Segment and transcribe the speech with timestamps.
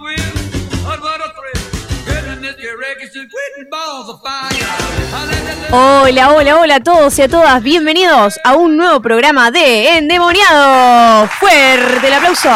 [5.71, 7.63] Hola, hola, hola a todos y a todas.
[7.63, 11.27] Bienvenidos a un nuevo programa de Endemoniado.
[11.39, 12.49] Fuerte el aplauso.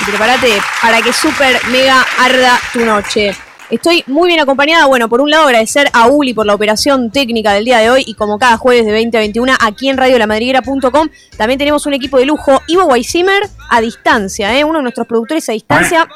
[0.00, 3.34] Y prepárate para que super mega arda tu noche.
[3.70, 4.86] Estoy muy bien acompañada.
[4.86, 8.04] Bueno, por un lado agradecer a Uli por la operación técnica del día de hoy
[8.06, 12.18] y como cada jueves de 20 a 21 aquí en radiolamadriguera.com también tenemos un equipo
[12.18, 12.60] de lujo.
[12.66, 14.64] Ivo Weissimer a distancia, ¿eh?
[14.64, 16.08] uno de nuestros productores a distancia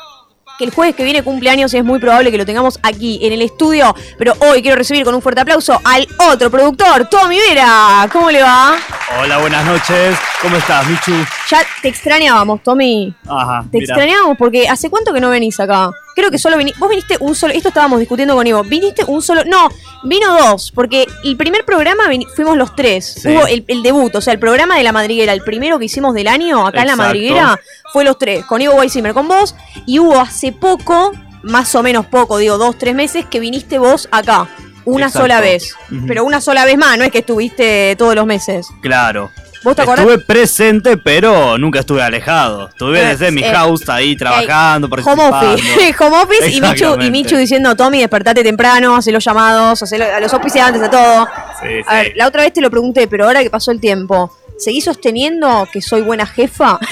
[0.59, 3.33] que el jueves que viene cumpleaños y es muy probable que lo tengamos aquí en
[3.33, 3.95] el estudio.
[4.19, 8.09] Pero hoy quiero recibir con un fuerte aplauso al otro productor, Tommy Vera.
[8.13, 8.77] ¿Cómo le va?
[9.21, 10.17] Hola, buenas noches.
[10.41, 11.13] ¿Cómo estás, Michu?
[11.51, 13.15] Ya te extrañábamos, Tommy.
[13.27, 13.65] Ajá.
[13.71, 13.95] Te mira.
[13.95, 15.91] extrañábamos porque ¿hace cuánto que no venís acá?
[16.15, 16.79] Creo que solo viniste.
[16.79, 17.53] Vos viniste un solo.
[17.55, 18.63] Esto estábamos discutiendo con Ivo.
[18.63, 19.43] Viniste un solo.
[19.45, 19.69] No,
[20.05, 20.71] vino dos.
[20.73, 23.15] Porque el primer programa fuimos los tres.
[23.23, 23.29] Sí.
[23.29, 26.15] Hubo el, el debut, o sea, el programa de la madriguera, el primero que hicimos
[26.15, 27.61] del año acá en la madriguera,
[27.93, 28.45] fue los tres.
[28.45, 29.55] Con Ivo Weissimer, con vos.
[29.87, 34.09] Y hubo hace poco, más o menos poco, digo, dos, tres meses, que viniste vos
[34.11, 34.49] acá.
[34.87, 35.21] Una Exacto.
[35.21, 35.75] sola vez.
[36.07, 38.67] Pero una sola vez más, no es que estuviste todos los meses.
[38.83, 39.31] Claro.
[39.65, 40.07] ¿Vos te acordás?
[40.07, 42.69] Estuve presente, pero nunca estuve alejado.
[42.69, 45.55] Estuve Eh, desde mi eh, house ahí trabajando, Home participando.
[45.55, 47.11] office, home office y Michu, y.
[47.11, 51.27] Michu diciendo, Tommy, despertate temprano, hacé los llamados, hacé a los auspiciantes, a todo.
[51.63, 52.13] Sí, A ver, sí.
[52.17, 55.81] la otra vez te lo pregunté, pero ahora que pasó el tiempo, ¿seguís sosteniendo que
[55.83, 56.79] soy buena jefa?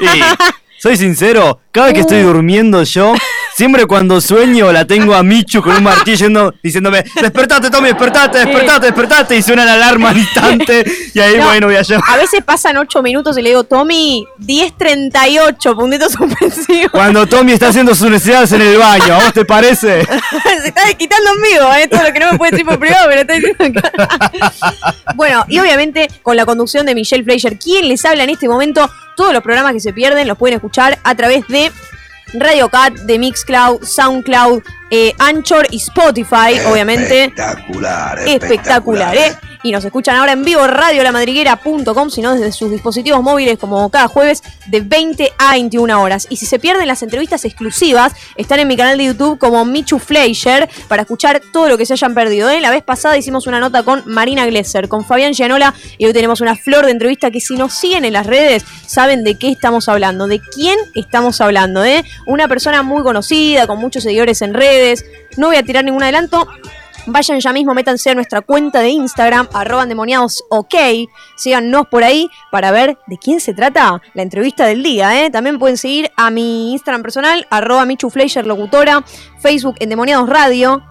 [0.00, 0.20] Y,
[0.82, 2.28] soy sincero, cada vez que estoy Uh.
[2.28, 3.12] durmiendo yo,
[3.60, 8.38] siempre cuando sueño la tengo a Michu con un martillo yendo- diciéndome, despertate Tommy, despertate,
[8.38, 11.44] despertate, despertate, y suena la alarma al instante, y ahí No.
[11.44, 12.02] bueno voy a llevar.
[12.08, 16.90] A veces pasan ocho minutos y le digo, Tommy, 10.38, puntitos suspensivos.
[16.90, 20.06] Cuando Tommy está haciendo sus necesidades en el baño, ¿a vos te parece?
[20.62, 21.86] Se está desquitando en vivo, ¿eh?
[21.86, 24.32] todo lo que no me puede decir por privado, me lo está diciendo acá.
[25.16, 28.88] bueno, y obviamente con la conducción de Michelle Fleischer, quien les habla en este momento,
[29.18, 31.70] todos los programas que se pierden los pueden escuchar a través de
[32.34, 37.24] Radio Cat, de Mixcloud, Soundcloud, eh, Anchor y Spotify, obviamente.
[37.24, 39.36] Espectacular, Espectacular, ¿eh?
[39.62, 44.42] Y nos escuchan ahora en vivo radiolamadriguera.com, sino desde sus dispositivos móviles como cada jueves
[44.66, 46.26] de 20 a 21 horas.
[46.30, 49.98] Y si se pierden las entrevistas exclusivas, están en mi canal de YouTube como Michu
[49.98, 52.48] Fleischer para escuchar todo lo que se hayan perdido.
[52.50, 52.60] ¿eh?
[52.60, 56.40] La vez pasada hicimos una nota con Marina Glesser, con Fabián Gianola y hoy tenemos
[56.40, 59.88] una flor de entrevista que si nos siguen en las redes saben de qué estamos
[59.88, 61.84] hablando, de quién estamos hablando.
[61.84, 62.04] ¿eh?
[62.26, 65.04] Una persona muy conocida, con muchos seguidores en redes.
[65.36, 66.48] No voy a tirar ningún adelanto,
[67.06, 70.74] Vayan ya mismo, métanse a nuestra cuenta de Instagram, arroba endemoniados ok.
[71.36, 75.24] Síganos por ahí para ver de quién se trata la entrevista del día.
[75.24, 75.30] ¿eh?
[75.30, 79.02] También pueden seguir a mi Instagram personal, arroba Michu Fleischer Locutora,
[79.38, 80.82] Facebook Endemoniados Radio.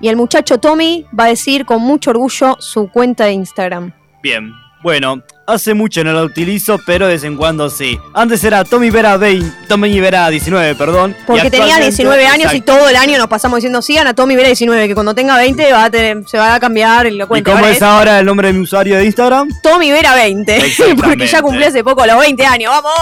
[0.00, 3.92] Y el muchacho Tommy va a decir con mucho orgullo su cuenta de Instagram.
[4.22, 4.50] Bien,
[4.82, 7.98] bueno, hace mucho no la utilizo, pero de vez en cuando sí.
[8.14, 11.14] Antes era Tommy Vera 20, Tommy Vera 19, perdón.
[11.20, 14.14] y Porque tenía actualmente- 19 años y todo el año nos pasamos diciendo sigan a
[14.14, 17.10] Tommy Vera 19, que cuando tenga 20 va a tener, se va a cambiar y
[17.12, 17.50] lo ¿Y cuento.
[17.50, 19.48] cómo Ahora es ahora el nombre de mi usuario de Instagram?
[19.62, 20.62] Tommy Vera 20,
[21.02, 22.72] porque ya cumplí hace poco los 20 años.
[22.72, 22.92] ¡Vamos!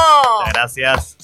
[0.53, 1.17] Gracias.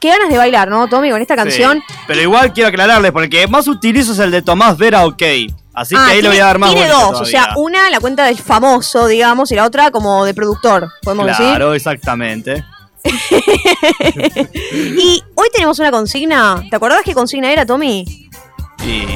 [0.00, 1.80] Qué ganas de bailar, ¿no, Tommy, con esta canción?
[1.86, 5.22] Sí, Pero igual quiero aclararles, porque más utilizo es el de Tomás Vera OK.
[5.74, 7.98] Así Ah, que ahí le voy a dar más Tiene dos, o sea, una la
[8.00, 12.50] cuenta del famoso, digamos, y la otra como de productor, podemos Claro, exactamente.
[12.50, 12.64] decir.
[14.98, 16.62] Y hoy tenemos una consigna.
[16.70, 18.04] ¿Te acordás qué consigna era, Tommy?
[18.84, 19.06] Y.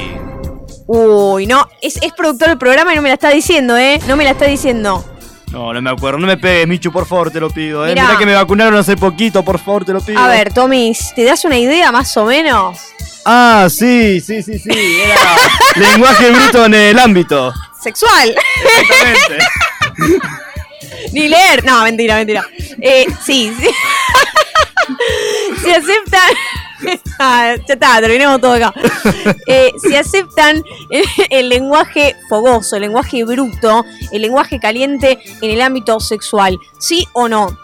[0.87, 3.99] Uy, no, es, es productor del programa y no me la está diciendo, ¿eh?
[4.07, 5.03] No me la está diciendo.
[5.51, 6.19] No, no me acuerdo.
[6.19, 7.85] No me pegues, Michu, por favor, te lo pido.
[7.85, 7.89] ¿eh?
[7.89, 8.03] Mirá.
[8.07, 10.19] Mirá que me vacunaron hace poquito, por favor, te lo pido.
[10.19, 12.79] A ver, Tommy, ¿te das una idea más o menos?
[13.25, 14.69] Ah, sí, sí, sí, sí.
[15.03, 15.35] Era
[15.75, 17.53] lenguaje bruto en el ámbito.
[17.81, 18.35] Sexual.
[18.63, 19.45] Exactamente.
[21.13, 21.63] Ni leer.
[21.65, 22.45] No, mentira, mentira.
[22.81, 23.67] Eh, sí, sí.
[25.63, 26.29] Se aceptan.
[27.19, 28.73] Ah, ya está, terminemos todo acá.
[29.47, 35.61] Eh, se aceptan el, el lenguaje fogoso, el lenguaje bruto, el lenguaje caliente en el
[35.61, 36.59] ámbito sexual.
[36.77, 37.57] ¿Sí o no?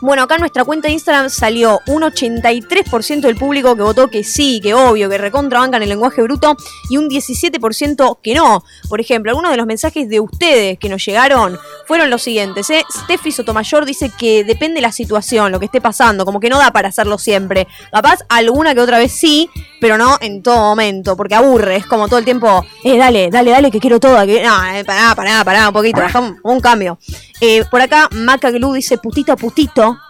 [0.00, 4.22] Bueno, acá en nuestra cuenta de Instagram salió un 83% del público que votó que
[4.22, 6.56] sí, que obvio, que recontrabancan el lenguaje bruto
[6.88, 8.62] y un 17% que no.
[8.88, 12.70] Por ejemplo, algunos de los mensajes de ustedes que nos llegaron fueron los siguientes.
[12.70, 12.84] ¿eh?
[13.04, 16.58] Steffi Sotomayor dice que depende de la situación, lo que esté pasando, como que no
[16.58, 17.66] da para hacerlo siempre.
[17.90, 22.06] Capaz alguna que otra vez sí, pero no en todo momento, porque aburre, es como
[22.06, 24.24] todo el tiempo, eh, dale, dale, dale, que quiero todo.
[24.26, 24.44] Que...
[24.44, 26.98] No, eh, pará, pará, pará, un poquito, bajamos un cambio.
[27.40, 29.36] Eh, por acá, Maca Glue dice putito a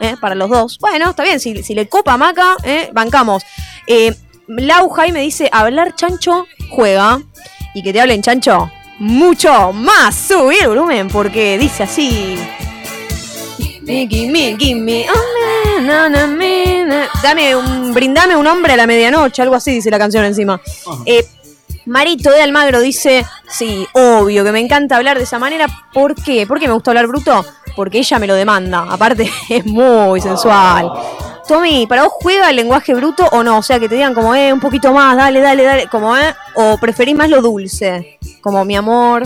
[0.00, 0.78] eh, para los dos.
[0.78, 3.42] Bueno, está bien, si, si le copa a Maca, eh, bancamos.
[3.86, 4.14] Eh,
[4.46, 7.20] Lau Jaime dice, hablar chancho, juega.
[7.74, 10.14] Y que te hablen chancho, mucho más.
[10.14, 12.36] Subir el volumen, porque dice así.
[13.86, 15.38] Gimme, gimme, oh.
[17.22, 20.60] Dame un, brindame un hombre a la medianoche, algo así dice la canción encima.
[21.06, 21.26] Eh,
[21.86, 25.66] Marito de Almagro dice, sí, obvio, que me encanta hablar de esa manera.
[25.94, 26.46] ¿Por qué?
[26.46, 27.44] ¿Por qué me gusta hablar bruto?
[27.78, 28.86] Porque ella me lo demanda.
[28.90, 30.90] Aparte, es muy sensual.
[31.46, 33.58] Tommy, ¿para vos juega el lenguaje bruto o no?
[33.58, 36.34] O sea, que te digan como, eh, un poquito más, dale, dale, dale, como, eh,
[36.56, 39.22] o preferís más lo dulce, como mi amor,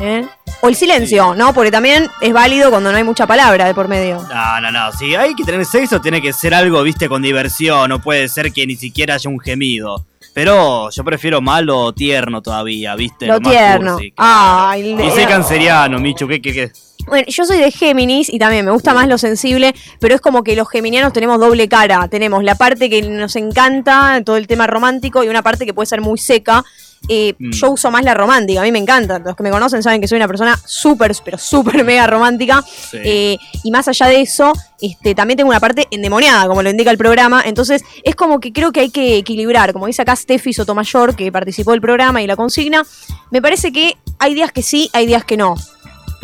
[0.00, 0.26] eh.
[0.62, 1.52] O el silencio, ¿no?
[1.52, 4.16] Porque también es válido cuando no hay mucha palabra de por medio.
[4.32, 4.92] No, no, no.
[4.92, 7.90] Si hay que tener sexo, tiene que ser algo, viste, con diversión.
[7.90, 10.06] No puede ser que ni siquiera haya un gemido.
[10.32, 13.26] Pero yo prefiero malo o tierno todavía, viste.
[13.26, 13.92] Lo más tierno.
[13.92, 16.72] cursi, Ay, Y soy canceriano, Michu, ¿qué, qué, qué?
[17.06, 20.42] Bueno, yo soy de Géminis y también me gusta más lo sensible, pero es como
[20.42, 22.08] que los geminianos tenemos doble cara.
[22.08, 25.86] Tenemos la parte que nos encanta, todo el tema romántico, y una parte que puede
[25.86, 26.64] ser muy seca.
[27.08, 27.52] Eh, Mm.
[27.52, 29.18] Yo uso más la romántica, a mí me encanta.
[29.18, 32.62] Los que me conocen saben que soy una persona súper, pero súper mega romántica.
[32.62, 32.98] Sí.
[33.02, 36.90] Eh, y más allá de eso, este, también tengo una parte endemoniada, como lo indica
[36.90, 37.42] el programa.
[37.44, 39.72] Entonces, es como que creo que hay que equilibrar.
[39.72, 42.84] Como dice acá Steffi Sotomayor, que participó del programa y la consigna,
[43.30, 45.56] me parece que hay días que sí, hay días que no.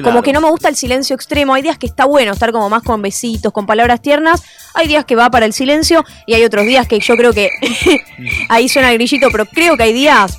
[0.02, 1.54] Como que no me gusta el silencio extremo.
[1.54, 4.42] Hay días que está bueno estar como más con besitos, con palabras tiernas.
[4.74, 7.50] Hay días que va para el silencio y hay otros días que yo creo que
[8.48, 10.36] ahí suena el grillito, pero creo que hay días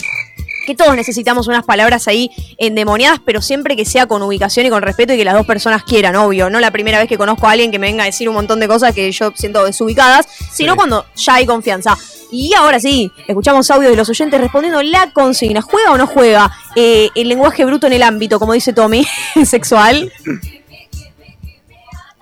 [0.67, 4.81] que todos necesitamos unas palabras ahí endemoniadas, pero siempre que sea con ubicación y con
[4.83, 6.49] respeto y que las dos personas quieran, obvio.
[6.49, 8.59] No la primera vez que conozco a alguien que me venga a decir un montón
[8.59, 10.77] de cosas que yo siento desubicadas, sino Sí.
[10.77, 11.97] cuando ya hay confianza.
[12.29, 15.61] Y ahora sí, escuchamos audio de los oyentes respondiendo la consigna.
[15.61, 19.07] ¿Juega o no juega eh, el lenguaje bruto en el ámbito, como dice Tommy,
[19.45, 20.11] sexual?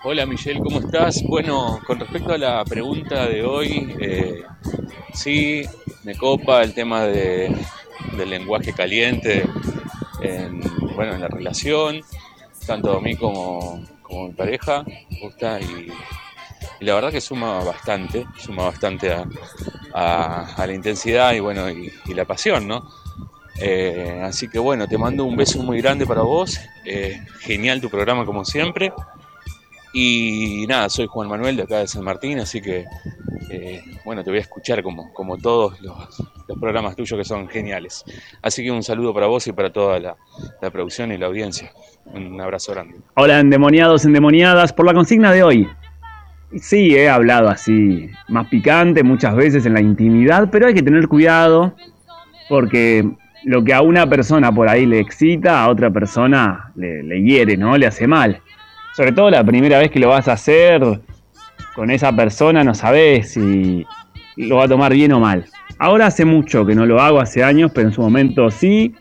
[0.04, 1.24] Hola Michelle, ¿cómo estás?
[1.24, 4.44] Bueno, con respecto a la pregunta de hoy, eh,
[5.16, 5.64] sí,
[6.04, 7.52] me copa el tema de,
[8.18, 9.46] del lenguaje caliente
[10.22, 10.62] en,
[10.96, 12.02] bueno, en la relación,
[12.66, 15.88] tanto a mí como, como a mi pareja, me gusta y,
[16.82, 19.26] la verdad que suma bastante, suma bastante a,
[19.94, 22.84] a- la intensidad y bueno, y la pasión, ¿no?
[23.62, 27.90] Eh, así que bueno, te mando un beso muy grande para vos, eh, genial tu
[27.90, 28.92] programa como siempre.
[29.98, 32.84] Y nada, soy Juan Manuel de acá de San Martín, así que
[33.50, 36.22] eh, bueno, te voy a escuchar como, como todos los,
[36.60, 38.04] programas tuyos que son geniales.
[38.42, 40.18] Así que un saludo para vos y para toda la,
[40.62, 41.72] la producción y la audiencia.
[42.14, 42.98] Un abrazo grande.
[43.14, 45.70] Hola, endemoniados, endemoniadas, por la consigna de hoy.
[46.60, 51.08] Sí, he hablado así, más picante muchas veces en la intimidad, pero hay que tener
[51.08, 51.74] cuidado
[52.50, 53.10] porque
[53.46, 57.56] lo que a una persona por ahí le excita, a otra persona le, le hiere,
[57.56, 57.78] ¿no?
[57.78, 58.42] Le hace mal.
[58.96, 60.82] Sobre todo la primera vez que lo vas a hacer
[61.76, 63.86] con esa persona, no sabes si
[64.38, 65.46] lo va a tomar bien o mal.
[65.80, 68.96] Ahora hace mucho que no lo hago, hace años, pero en su momento sí,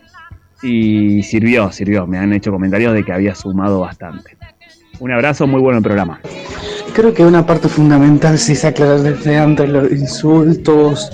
[0.61, 2.05] y sirvió, sirvió.
[2.07, 4.35] Me han hecho comentarios de que había sumado bastante.
[4.99, 6.19] Un abrazo, muy bueno el programa.
[6.93, 11.09] Creo que una parte fundamental sí es aclarar desde antes los insultos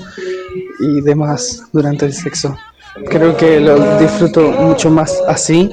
[0.79, 2.57] y demás durante el sexo.
[3.11, 5.69] Creo que lo disfruto mucho más así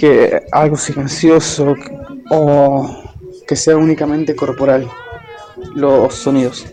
[0.00, 1.74] que algo silencioso
[2.30, 3.04] o
[3.46, 4.88] que sea únicamente corporal
[5.74, 6.64] los sonidos.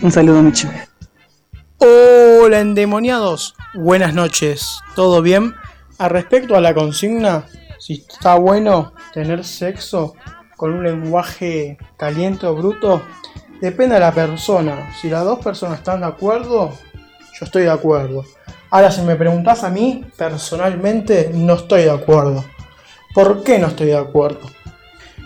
[0.00, 0.68] Un saludo, Michi.
[1.78, 5.54] Hola endemoniados, buenas noches, ¿todo bien?
[5.98, 7.46] A respecto a la consigna,
[7.80, 10.14] si está bueno tener sexo
[10.56, 13.02] con un lenguaje caliente o bruto,
[13.60, 14.92] depende de la persona.
[15.00, 18.24] Si las dos personas están de acuerdo, yo estoy de acuerdo.
[18.70, 22.44] Ahora, si me preguntás a mí, personalmente no estoy de acuerdo.
[23.14, 24.48] ¿Por qué no estoy de acuerdo?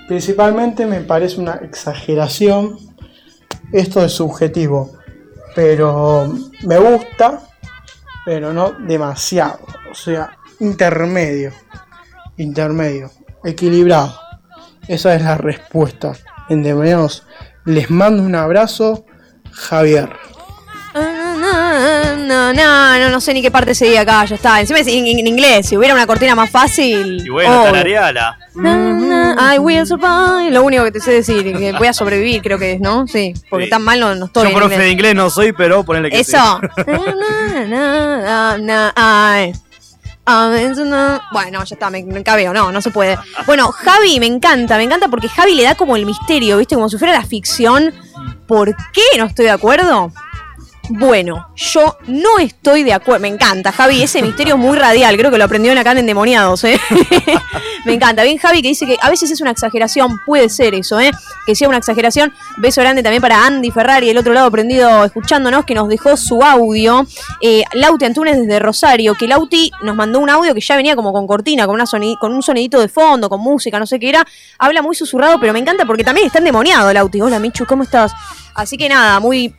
[0.08, 2.78] Principalmente me parece una exageración.
[3.72, 4.98] Esto es subjetivo
[5.54, 6.32] pero
[6.62, 7.40] me gusta,
[8.24, 9.60] pero no demasiado.
[9.90, 11.52] O sea, intermedio,
[12.36, 13.10] intermedio,
[13.44, 14.18] equilibrado.
[14.88, 16.12] Esa es la respuesta.
[16.48, 17.24] Endemoniados,
[17.64, 19.06] les mando un abrazo,
[19.52, 20.10] Javier.
[22.24, 24.60] No, no, no, no, sé ni qué parte seguía acá, ya está.
[24.60, 27.22] Encima es en, en inglés, si hubiera una cortina más fácil.
[27.24, 27.72] Y bueno, obvio.
[27.72, 28.38] tarareala.
[28.54, 30.50] Na, na, I will survive.
[30.50, 33.06] Lo único que te sé decir, que voy a sobrevivir, creo que es, ¿no?
[33.06, 33.70] Sí, porque Sí.
[33.70, 34.44] tan mal no, no estoy.
[34.44, 36.60] Yo en profe de inglés no soy, pero ponele que Eso.
[36.76, 36.82] sí.
[37.68, 39.52] Na, na,
[41.32, 43.18] Bueno, ya está, me, me cabeo, no, no se puede.
[43.46, 46.74] Bueno, Javi me encanta, me encanta porque Javi le da como el misterio, ¿viste?
[46.74, 47.92] Como si fuera la ficción.
[48.46, 50.12] ¿Por qué no estoy de acuerdo?
[50.90, 53.20] Bueno, yo no estoy de acuerdo.
[53.20, 54.02] Me encanta, Javi.
[54.02, 55.16] Ese misterio es muy radial.
[55.16, 56.78] Creo que lo aprendió en acá en Endemoniados, ¿eh?
[57.86, 58.22] Me encanta.
[58.22, 60.20] Bien, Javi, que dice que a veces es una exageración.
[60.26, 61.10] Puede ser eso, ¿eh?
[61.46, 62.34] Que sea una exageración.
[62.58, 66.42] Beso grande también para Andy Ferrari, el otro lado prendido, escuchándonos, que nos dejó su
[66.42, 67.06] audio.
[67.40, 71.14] Eh, Lauti Antunes desde Rosario, que Lauti nos mandó un audio que ya venía como
[71.14, 71.82] con cortina, con,
[72.20, 74.26] con un sonidito de fondo, con música, no sé qué era.
[74.58, 77.22] Habla muy susurrado, pero me encanta porque también está endemoniado, Lauti.
[77.22, 78.12] Hola, Michu, ¿cómo estás?
[78.54, 79.54] Así que nada, muy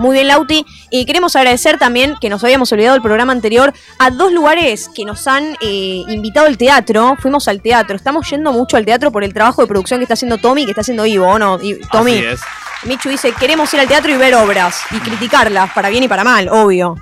[0.00, 0.64] muy bien, Lauti.
[0.88, 5.04] Y queremos agradecer también, que nos habíamos olvidado el programa anterior, a dos lugares que
[5.04, 7.16] nos han eh, invitado al teatro.
[7.20, 7.96] Fuimos al teatro.
[7.96, 10.70] Estamos yendo mucho al teatro por el trabajo de producción que está haciendo Tommy que
[10.70, 11.62] está haciendo Ivo, ¿no?
[11.62, 12.16] Y, Tommy.
[12.16, 12.40] Así es.
[12.84, 16.24] Michu dice, queremos ir al teatro y ver obras y criticarlas, para bien y para
[16.24, 16.96] mal, obvio.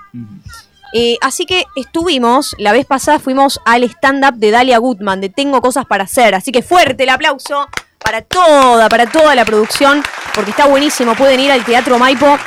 [0.92, 5.60] Eh, así que estuvimos, la vez pasada fuimos al stand-up de Dalia Goodman, de Tengo
[5.60, 6.34] Cosas para Hacer.
[6.34, 10.02] Así que fuerte el aplauso para toda, para toda la producción,
[10.34, 11.14] porque está buenísimo.
[11.14, 12.38] Pueden ir al Teatro Maipo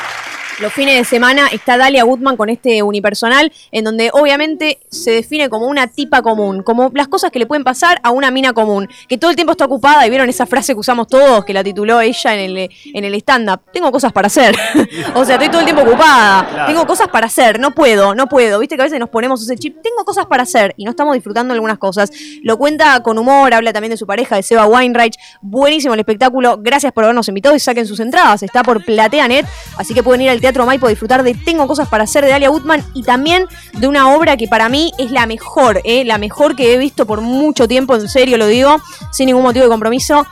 [0.59, 5.49] los fines de semana está Dalia Goodman con este unipersonal, en donde obviamente se define
[5.49, 8.87] como una tipa común, como las cosas que le pueden pasar a una mina común,
[9.07, 11.63] que todo el tiempo está ocupada, y vieron esa frase que usamos todos, que la
[11.63, 14.55] tituló ella en el, en el stand-up, tengo cosas para hacer.
[15.15, 18.59] o sea, estoy todo el tiempo ocupada, tengo cosas para hacer, no puedo, no puedo.
[18.59, 21.13] Viste que a veces nos ponemos ese chip, tengo cosas para hacer, y no estamos
[21.13, 22.11] disfrutando algunas cosas.
[22.43, 26.57] Lo cuenta con humor, habla también de su pareja, de Seba Weinreich, buenísimo el espectáculo,
[26.59, 29.45] gracias por habernos invitado y saquen sus entradas, está por PlateaNet,
[29.77, 32.29] así que pueden ir al teatro Teatro Maipo disfrutar de Tengo cosas para hacer de
[32.29, 36.03] Dalia Woodman y también de una obra que para mí es la mejor, ¿eh?
[36.03, 38.81] la mejor que he visto por mucho tiempo, en serio lo digo,
[39.13, 40.27] sin ningún motivo de compromiso,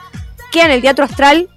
[0.52, 1.48] queda en el Teatro Astral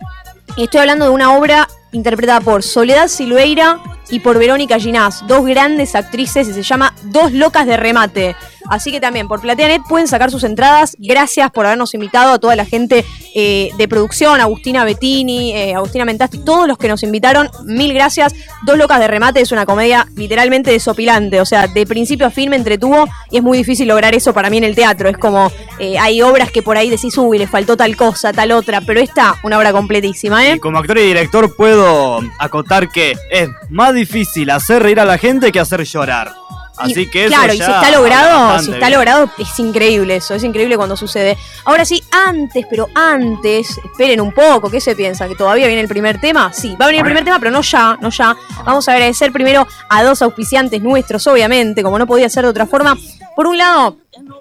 [0.55, 3.79] y estoy hablando de una obra interpretada por Soledad Silveira
[4.09, 8.37] y por Verónica Ginás, dos grandes actrices y se llama Dos Locas de Remate.
[8.69, 10.95] Así que también por PlateaNet pueden sacar sus entradas.
[10.99, 13.05] Gracias por habernos invitado a toda la gente
[13.35, 17.49] eh, de producción, Agustina Bettini, eh, Agustina Mentasti, todos los que nos invitaron.
[17.65, 18.33] Mil gracias.
[18.65, 21.41] Dos locas de remate es una comedia literalmente desopilante.
[21.41, 24.49] O sea, de principio a fin me entretuvo y es muy difícil lograr eso para
[24.49, 25.09] mí en el teatro.
[25.09, 28.51] Es como, eh, hay obras que por ahí decís, uy, le faltó tal cosa, tal
[28.51, 30.55] otra, pero esta, una obra completísima, ¿eh?
[30.55, 35.17] Y como actor y director puedo acotar que es más difícil hacer reír a la
[35.17, 36.42] gente que hacer llorar.
[36.77, 40.43] Así que eso Claro, y si está logrado, si está logrado, es increíble eso, es
[40.43, 41.37] increíble cuando sucede.
[41.65, 45.27] Ahora sí, antes, pero antes, esperen un poco, ¿qué se piensa?
[45.27, 46.51] ¿Que todavía viene el primer tema?
[46.51, 48.35] Sí, va a venir el primer tema, pero no ya, no ya.
[48.65, 52.65] Vamos a agradecer primero a dos auspiciantes nuestros, obviamente, como no podía ser de otra
[52.65, 52.97] forma.
[53.35, 53.97] Por un lado,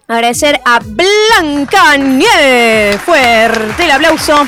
[0.08, 2.98] agradecer a Blanca Nieve.
[3.04, 4.46] Fuerte el aplauso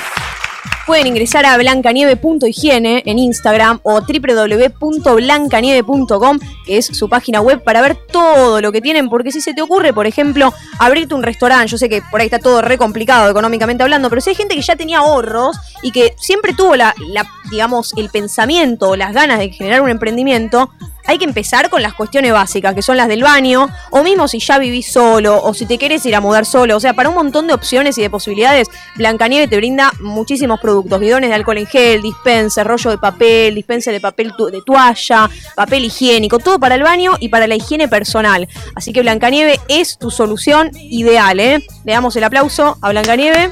[0.87, 7.97] pueden ingresar a blancanieve.higiene en Instagram o www.blancanieve.com, que es su página web, para ver
[8.11, 9.09] todo lo que tienen.
[9.09, 12.27] Porque si se te ocurre, por ejemplo, abrirte un restaurante, yo sé que por ahí
[12.27, 15.93] está todo re complicado económicamente hablando, pero si hay gente que ya tenía ahorros y
[15.93, 20.71] que siempre tuvo la, la digamos, el pensamiento o las ganas de generar un emprendimiento,
[21.07, 24.39] hay que empezar con las cuestiones básicas, que son las del baño, o mismo si
[24.39, 26.77] ya vivís solo, o si te quieres ir a mudar solo.
[26.77, 31.01] O sea, para un montón de opciones y de posibilidades, Blancanieve te brinda muchísimos productos.
[31.01, 35.85] Bidones de alcohol en gel, dispenser, rollo de papel, dispenser de papel de toalla, papel
[35.85, 38.49] higiénico, todo para el baño y para la higiene personal.
[38.75, 41.67] Así que Blancanieve es tu solución ideal, ¿eh?
[41.85, 43.51] Le damos el aplauso a Blancanieve.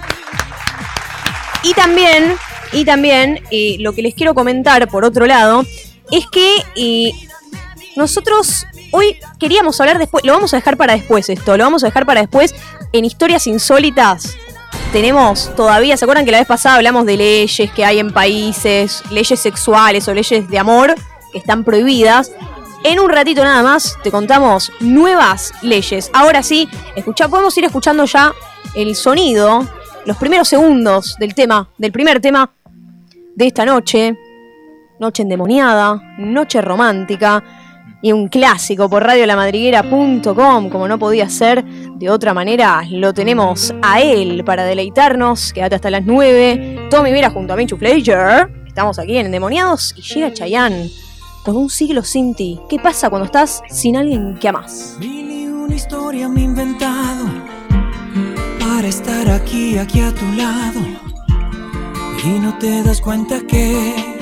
[1.64, 2.36] Y también,
[2.72, 5.64] y también, eh, lo que les quiero comentar, por otro lado,
[6.10, 7.12] es que eh,
[7.96, 11.86] nosotros hoy queríamos hablar después, lo vamos a dejar para después esto, lo vamos a
[11.86, 12.54] dejar para después
[12.92, 14.36] en historias insólitas.
[14.92, 19.02] Tenemos todavía, ¿se acuerdan que la vez pasada hablamos de leyes que hay en países,
[19.10, 20.94] leyes sexuales o leyes de amor
[21.32, 22.32] que están prohibidas?
[22.84, 26.10] En un ratito nada más te contamos nuevas leyes.
[26.12, 28.32] Ahora sí, escucha, podemos ir escuchando ya
[28.74, 29.66] el sonido,
[30.04, 32.52] los primeros segundos del tema, del primer tema
[33.34, 34.16] de esta noche.
[34.98, 37.42] Noche endemoniada, noche romántica
[38.02, 44.00] y un clásico por radiolamadriguera.com, como no podía ser de otra manera, lo tenemos a
[44.02, 45.52] él para deleitarnos.
[45.52, 46.88] Quédate hasta las 9.
[46.90, 48.52] Tommy Vera junto a Minchu Flager.
[48.66, 50.90] Estamos aquí en Endemoniados y llega Chayanne
[51.44, 52.58] con un siglo sin ti.
[52.68, 54.98] ¿Qué pasa cuando estás sin alguien que amas?
[55.00, 57.24] una historia me he inventado
[58.60, 60.80] para estar aquí, aquí a tu lado.
[62.24, 64.21] Y no te das cuenta que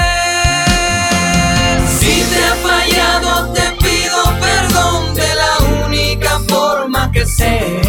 [2.01, 7.79] Si te he fallado, te pido perdón de la única forma que sé.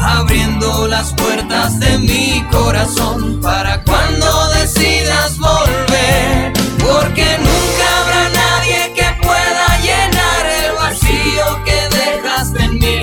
[0.00, 6.54] Abriendo las puertas de mi corazón para cuando decidas volver.
[6.78, 13.02] Porque nunca habrá nadie que pueda llenar el vacío que dejaste en mí.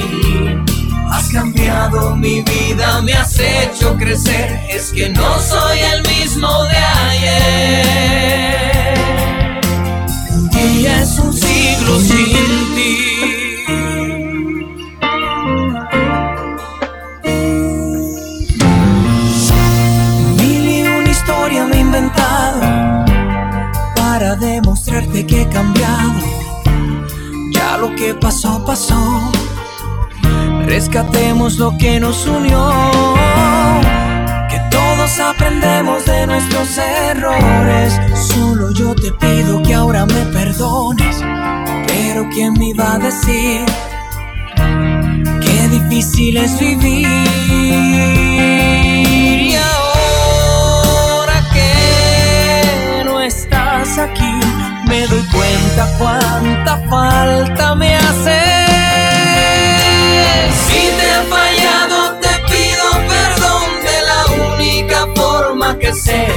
[1.12, 4.60] Has cambiado mi vida, me has hecho crecer.
[4.72, 8.79] Es que no soy el mismo de ayer.
[10.62, 12.26] Un día es un siglo sin
[12.76, 13.10] ti.
[23.96, 26.14] Para demostrarte que he cambiado.
[27.52, 29.32] Ya lo que pasó, pasó.
[30.66, 32.70] Rescatemos lo que nos unió.
[35.10, 38.00] Todos aprendemos de nuestros errores.
[38.14, 41.18] Solo yo te pido que ahora me perdones.
[41.88, 43.66] Pero ¿quién me iba a decir?
[45.42, 47.08] Qué difícil es vivir.
[49.48, 54.40] Y ahora que no estás aquí,
[54.88, 58.49] me doy cuenta cuánta falta me hace.
[65.94, 66.28] Sé.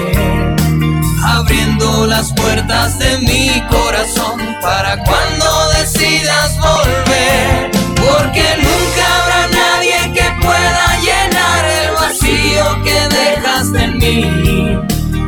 [1.24, 7.70] Abriendo las puertas de mi corazón para cuando decidas volver.
[7.94, 14.78] Porque nunca habrá nadie que pueda llenar el vacío que dejaste en mí.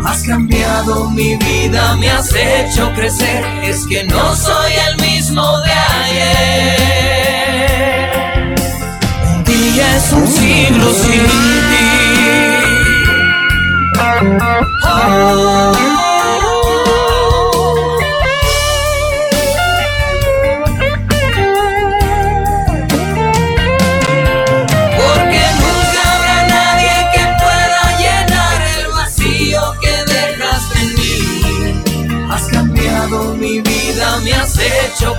[0.05, 3.45] Has cambiado mi vida, me has hecho crecer.
[3.63, 6.95] Es que no soy el mismo de ayer.
[9.29, 12.64] Un día es un siglo sin ti.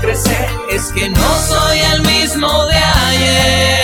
[0.02, 0.48] Crecer.
[0.70, 3.76] Es que no soy el mismo de ayer.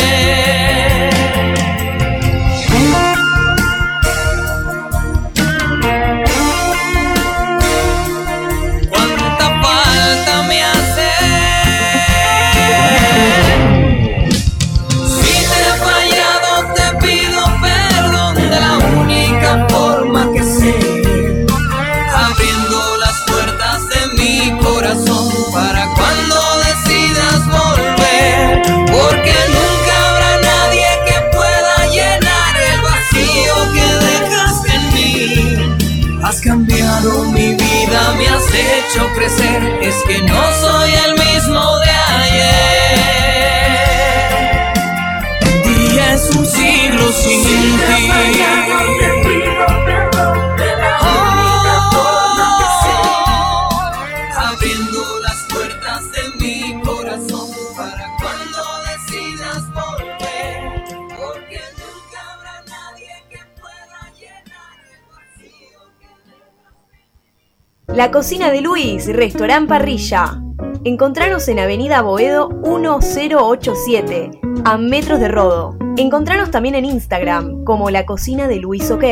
[68.01, 70.41] La cocina de Luis, restaurant parrilla.
[70.85, 74.31] Encontranos en Avenida Boedo 1087,
[74.65, 75.80] a metros de Rodo.
[76.01, 79.03] Encontranos también en Instagram como La Cocina de Luis OK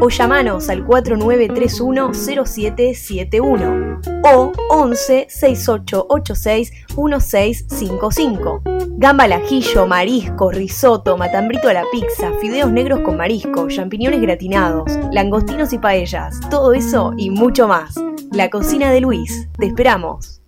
[0.00, 8.62] o llamanos al 4931 0771 o 11 6886 1655.
[8.96, 14.90] Gamba al ajillo, marisco, risotto, matambrito a la pizza, fideos negros con marisco, champiñones gratinados,
[15.12, 17.94] langostinos y paellas, todo eso y mucho más.
[18.32, 20.40] La cocina de Luis, te esperamos.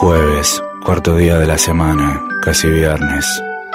[0.00, 3.24] Jueves, cuarto día de la semana, casi viernes.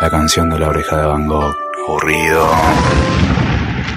[0.01, 1.55] La canción de la oreja de Van Gogh.
[1.87, 2.49] Aburrido.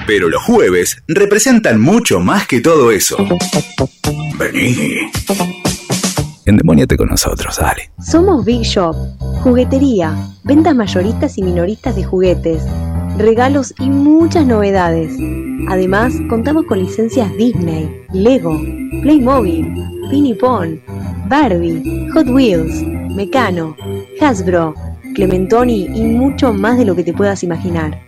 [0.06, 3.16] Pero los jueves representan mucho más que todo eso.
[4.38, 5.10] Vení.
[6.46, 7.90] Endemoniate con nosotros, dale.
[8.00, 8.94] Somos Big Shop,
[9.42, 12.62] juguetería, ventas mayoristas y minoristas de juguetes,
[13.18, 15.12] regalos y muchas novedades.
[15.68, 18.56] Además, contamos con licencias Disney, Lego,
[19.02, 19.74] Playmobil,
[20.10, 20.80] Pinipon,
[21.28, 23.76] Barbie, Hot Wheels, Mecano,
[24.20, 24.74] Hasbro,
[25.14, 27.98] Clementoni y mucho más de lo que te puedas imaginar.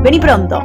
[0.02, 0.62] Vení pronto.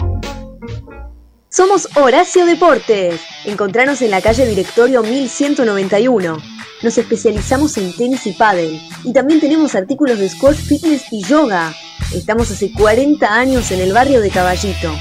[1.49, 3.21] Somos Horacio Deportes.
[3.45, 6.37] Encontranos en la calle Directorio 1191.
[6.83, 11.73] Nos especializamos en tenis y pádel y también tenemos artículos de squash, fitness y yoga.
[12.13, 14.95] Estamos hace 40 años en el barrio de Caballito.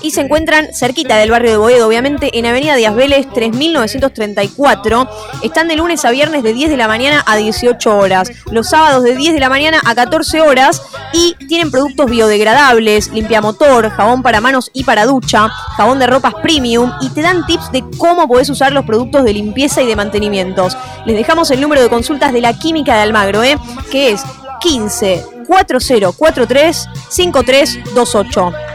[0.00, 5.08] Y se encuentran cerquita del barrio de Boedo, obviamente, en Avenida Díaz Vélez 3934.
[5.42, 8.30] Están de lunes a viernes de 10 de la mañana a 18 horas.
[8.50, 10.82] Los sábados de 10 de la mañana a 14 horas.
[11.12, 16.92] Y tienen productos biodegradables, limpiamotor, jabón para manos y para ducha, jabón de ropas premium.
[17.00, 20.76] Y te dan tips de cómo podés usar los productos de limpieza y de mantenimientos.
[21.06, 23.56] Les dejamos el número de consultas de la Química de Almagro, ¿eh?
[23.90, 24.22] que es
[24.60, 28.67] 15 4043 5328.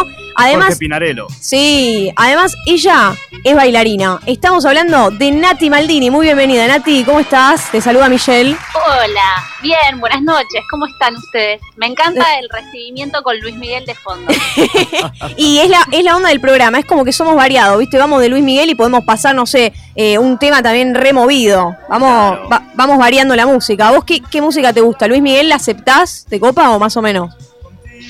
[0.45, 1.27] Además, Jorge Pinarello.
[1.41, 4.21] Sí, además ella es bailarina.
[4.27, 6.11] Estamos hablando de Nati Maldini.
[6.11, 7.05] Muy bienvenida, Nati.
[7.05, 7.71] ¿Cómo estás?
[7.71, 8.57] Te saluda Michelle.
[8.75, 11.61] Hola, bien, buenas noches, ¿cómo están ustedes?
[11.77, 14.33] Me encanta el recibimiento con Luis Miguel de fondo.
[15.37, 17.99] Y es la, es la onda del programa, es como que somos variados, ¿viste?
[17.99, 21.77] Vamos de Luis Miguel y podemos pasar, no sé, eh, un tema también removido.
[21.89, 23.89] Vamos, va- vamos variando la música.
[23.89, 25.07] ¿A vos qué, qué música te gusta?
[25.07, 26.27] ¿Luis Miguel la aceptás?
[26.29, 27.35] ¿Te copa o más o menos?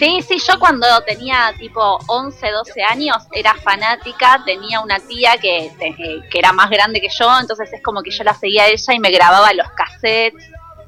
[0.01, 5.71] Sí, sí, yo cuando tenía tipo 11, 12 años era fanática, tenía una tía que,
[5.79, 8.69] te- que era más grande que yo, entonces es como que yo la seguía a
[8.69, 10.43] ella y me grababa los cassettes,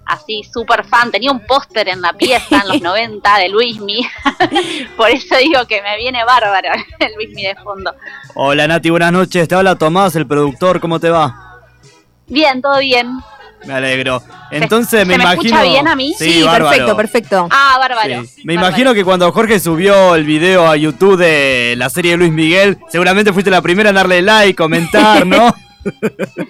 [0.07, 4.01] así súper fan, tenía un póster en la pieza en los 90 de Luismi,
[4.97, 7.95] por eso digo que me viene bárbaro el Luismi de fondo.
[8.35, 9.47] Hola Nati, buenas noches.
[9.47, 10.81] Te habla Tomás, el productor.
[10.81, 11.61] ¿Cómo te va?
[12.29, 13.19] Bien, todo bien.
[13.65, 14.23] Me alegro.
[14.51, 15.43] Entonces me ¿se me imagino.
[15.57, 16.15] escucha bien a mí?
[16.19, 16.69] Sí, bárbaro.
[16.69, 17.49] perfecto, perfecto.
[17.51, 18.25] Ah, bárbaro.
[18.25, 18.43] Sí.
[18.45, 22.33] Me imagino que cuando Jorge subió el video a YouTube de la serie de Luis
[22.33, 25.55] Miguel, seguramente fuiste la primera en darle like, comentar, ¿no?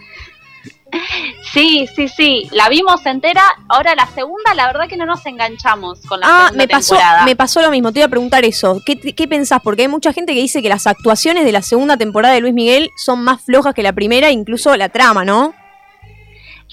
[1.55, 3.43] Sí, sí, sí, la vimos entera.
[3.69, 6.95] Ahora la segunda, la verdad que no nos enganchamos con la Ah, segunda me pasó,
[6.95, 7.25] temporada.
[7.25, 7.93] me pasó lo mismo.
[7.93, 8.81] Te iba a preguntar eso.
[8.85, 9.61] ¿Qué, ¿Qué pensás?
[9.63, 12.53] Porque hay mucha gente que dice que las actuaciones de la segunda temporada de Luis
[12.55, 15.55] Miguel son más flojas que la primera, incluso la trama, ¿no?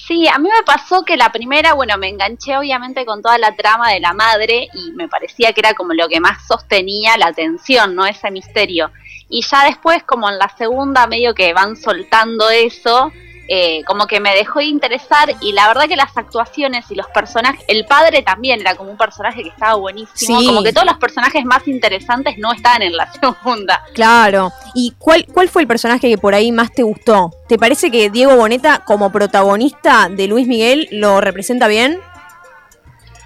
[0.08, 3.56] Sí, a mí me pasó que la primera, bueno, me enganché obviamente con toda la
[3.56, 7.34] trama de la madre y me parecía que era como lo que más sostenía la
[7.34, 8.06] tensión, ¿no?
[8.06, 8.92] Ese misterio.
[9.28, 13.12] Y ya después, como en la segunda, medio que van soltando eso,
[13.52, 17.08] eh, como que me dejó de interesar y la verdad que las actuaciones y los
[17.08, 20.46] personajes, el padre también era como un personaje que estaba buenísimo, Sí.
[20.46, 23.84] como que todos los personajes más interesantes no estaban en la segunda.
[23.96, 24.52] Claro.
[24.76, 27.32] ¿Y cuál, cuál fue el personaje que por ahí más te gustó?
[27.48, 32.00] ¿Te parece que Diego Boneta, como protagonista de Luis Miguel, lo representa bien?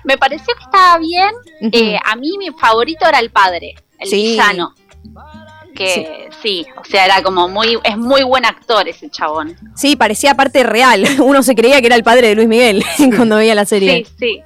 [0.05, 1.31] Me pareció que estaba bien.
[1.71, 4.15] Eh, a mí mi favorito era el padre, el Sí.
[4.23, 4.73] villano.
[5.75, 6.65] Que sí.
[6.77, 9.57] o sea, era como muy, es muy buen actor ese chabón.
[9.75, 11.03] Sí, parecía aparte real.
[11.19, 12.83] Uno se creía que era el padre de Luis Miguel
[13.15, 14.05] cuando veía la serie.
[14.05, 14.43] Sí,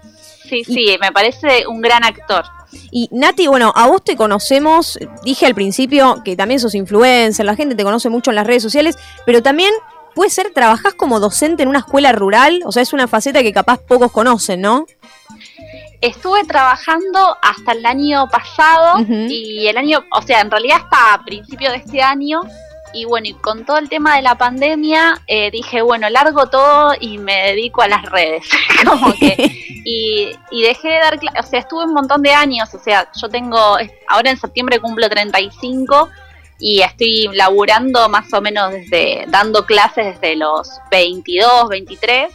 [0.48, 2.46] sí, sí, sí, me parece un gran actor.
[2.92, 7.56] Y Nati, bueno, a vos te conocemos, dije al principio que también sos influencer, la
[7.56, 9.72] gente te conoce mucho en las redes sociales, pero también
[10.16, 13.54] puede ser, trabajás como docente en una escuela rural, o sea, es una faceta que
[13.54, 14.86] capaz pocos conocen, ¿no?
[16.02, 21.24] Estuve trabajando hasta el año pasado y el año, o sea, en realidad hasta a
[21.24, 22.42] principio de este año.
[22.94, 26.94] Y bueno, y con todo el tema de la pandemia, eh, dije, bueno, largo todo
[27.00, 28.46] y me dedico a las redes.
[28.86, 29.36] Como que,
[29.86, 33.10] y, y dejé de dar clases, o sea, estuve un montón de años, o sea,
[33.20, 36.10] yo tengo, ahora en septiembre cumplo 35
[36.60, 42.34] y estoy laburando más o menos desde, dando clases desde los 22, 23,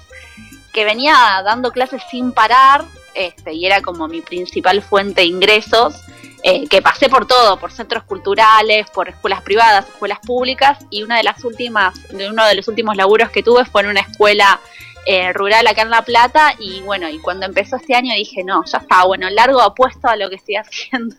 [0.72, 6.02] que venía dando clases sin parar, este, y era como mi principal fuente de ingresos,
[6.44, 11.16] eh, que pasé por todo, por centros culturales, por escuelas privadas, escuelas públicas, y una
[11.16, 14.60] de las últimas, uno de los últimos laburos que tuve fue en una escuela
[15.06, 18.64] eh, rural acá en La Plata, y bueno, y cuando empezó este año dije, no,
[18.64, 21.16] ya está, bueno, largo apuesto a lo que estoy haciendo.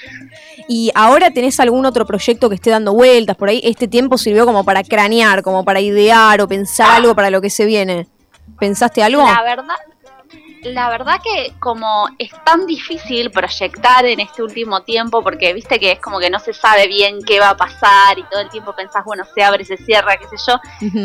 [0.68, 3.60] ¿Y ahora tenés algún otro proyecto que esté dando vueltas por ahí?
[3.64, 7.50] ¿Este tiempo sirvió como para cranear, como para idear o pensar algo para lo que
[7.50, 8.06] se viene?
[8.58, 9.22] ¿Pensaste algo?
[9.24, 9.76] La verdad,
[10.62, 15.92] la verdad que como es tan difícil proyectar en este último tiempo, porque viste que
[15.92, 18.74] es como que no se sabe bien qué va a pasar y todo el tiempo
[18.74, 20.60] pensás, bueno, se abre, se cierra, qué sé yo.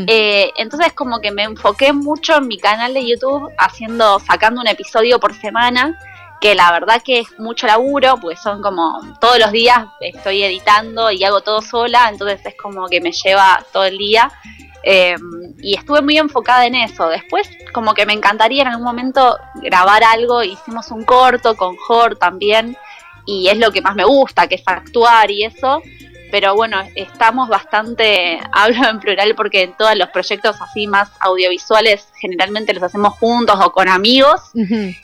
[0.07, 4.67] eh, entonces como que me enfoqué mucho en mi canal de YouTube haciendo, sacando un
[4.67, 5.97] episodio por semana,
[6.41, 11.09] que la verdad que es mucho laburo, porque son como todos los días estoy editando
[11.09, 14.31] y hago todo sola, entonces es como que me lleva todo el día.
[14.83, 15.15] Eh,
[15.61, 17.07] y estuve muy enfocada en eso.
[17.07, 20.43] Después, como que me encantaría en algún momento grabar algo.
[20.43, 22.77] Hicimos un corto con Jor también,
[23.25, 25.81] y es lo que más me gusta, que es actuar y eso.
[26.33, 32.07] Pero bueno, estamos bastante, hablo en plural porque en todos los proyectos así más audiovisuales
[32.19, 34.41] generalmente los hacemos juntos o con amigos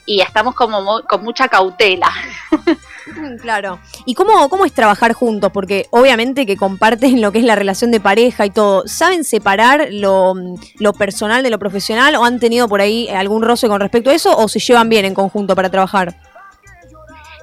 [0.06, 2.10] y estamos como con mucha cautela.
[3.06, 3.78] Mm, Claro.
[4.06, 5.50] ¿Y cómo, cómo es trabajar juntos?
[5.52, 8.82] Porque obviamente que comparten lo que es la relación de pareja y todo.
[8.86, 10.34] ¿Saben separar lo,
[10.78, 14.14] lo personal de lo profesional o han tenido por ahí algún roce con respecto a
[14.14, 16.14] eso o se llevan bien en conjunto para trabajar?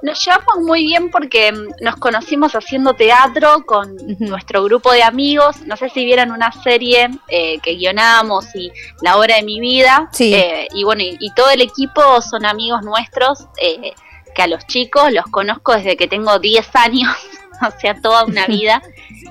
[0.01, 5.61] Nos llevamos muy bien porque mm, nos conocimos haciendo teatro con nuestro grupo de amigos.
[5.65, 10.09] No sé si vieron una serie eh, que guionamos y La hora de mi vida.
[10.11, 10.33] Sí.
[10.33, 13.93] Eh, y bueno, y, y todo el equipo son amigos nuestros, eh,
[14.35, 17.15] que a los chicos los conozco desde que tengo 10 años,
[17.67, 18.81] o sea, toda una vida.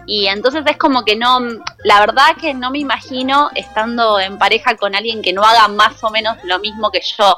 [0.07, 1.41] Y entonces es como que no,
[1.85, 6.03] la verdad que no me imagino estando en pareja con alguien que no haga más
[6.03, 7.37] o menos lo mismo que yo.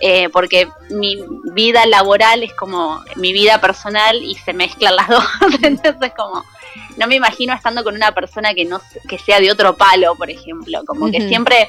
[0.00, 1.16] Eh, porque mi
[1.52, 5.24] vida laboral es como mi vida personal y se mezclan las dos.
[5.62, 6.44] Entonces, como
[6.96, 10.30] no me imagino estando con una persona que no que sea de otro palo, por
[10.30, 10.82] ejemplo.
[10.86, 11.68] Como que siempre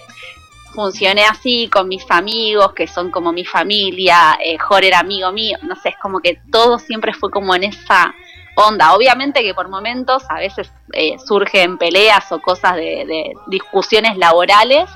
[0.74, 4.38] funcioné así con mis amigos, que son como mi familia.
[4.44, 5.58] Eh, Jor era amigo mío.
[5.62, 8.14] No sé, es como que todo siempre fue como en esa
[8.56, 8.94] onda.
[8.94, 14.90] Obviamente que por momentos a veces eh, surgen peleas o cosas de, de discusiones laborales,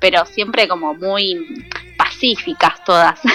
[0.00, 1.68] pero siempre como muy
[2.02, 3.18] pacíficas todas.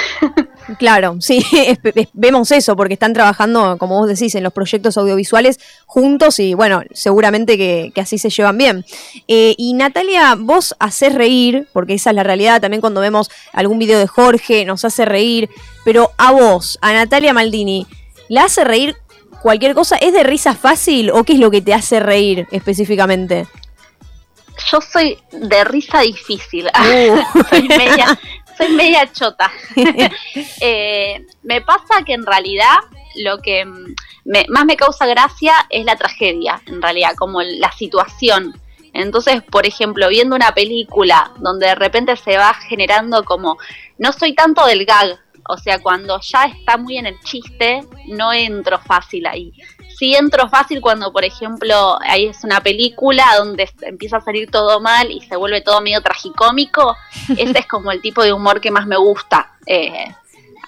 [0.79, 4.97] Claro, sí, es- es- vemos eso porque están trabajando, como vos decís, en los proyectos
[4.97, 8.85] audiovisuales juntos y bueno, seguramente que, que así se llevan bien.
[9.29, 13.79] Eh, y Natalia, vos haces reír, porque esa es la realidad, también cuando vemos algún
[13.79, 15.47] video de Jorge nos hace reír,
[15.85, 17.87] pero a vos, a Natalia Maldini,
[18.27, 18.97] ¿la hace reír
[19.41, 19.95] cualquier cosa?
[19.95, 23.47] ¿Es de risa fácil o qué es lo que te hace reír específicamente?
[24.69, 26.67] Yo soy de risa difícil.
[27.49, 28.19] soy media,
[28.57, 29.51] soy media chota.
[30.61, 32.77] Eh, me pasa que en realidad
[33.15, 33.65] lo que
[34.25, 38.59] me- más me causa gracia es la tragedia, en realidad, como la situación.
[38.93, 43.57] Entonces, por ejemplo, viendo una película donde de repente se va generando como,
[43.97, 48.33] no soy tanto del gag, o sea, cuando ya está muy en el chiste, no
[48.33, 49.53] entro fácil ahí.
[49.97, 54.79] Sí entro fácil cuando, por ejemplo, ahí es una película donde empieza a salir todo
[54.79, 56.95] mal y se vuelve todo medio tragicómico.
[57.37, 59.53] Ese es como el tipo de humor que más me gusta.
[59.65, 60.05] Eh,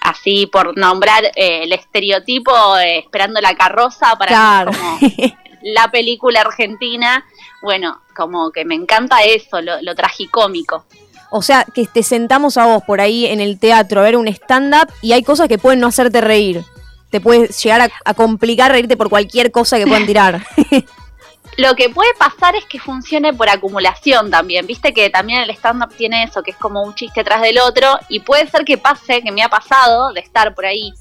[0.02, 4.72] así por nombrar eh, el estereotipo eh, esperando la carroza para Claro.
[4.72, 4.98] como
[5.62, 7.24] la película argentina.
[7.62, 10.86] Bueno, como que me encanta eso, lo, lo tragicómico.
[11.30, 14.28] O sea, que te sentamos a vos por ahí en el teatro a ver un
[14.28, 16.63] stand-up y hay cosas que pueden no hacerte reír.
[17.10, 20.45] Te puede llegar a, complicar reírte por cualquier cosa que puedan tirar.
[21.58, 24.65] Lo que puede pasar es que funcione por acumulación también.
[24.65, 28.00] Viste que también el stand-up tiene eso, que es como un chiste tras del otro.
[28.08, 30.93] Y puede ser que pase, que me ha pasado, de estar por ahí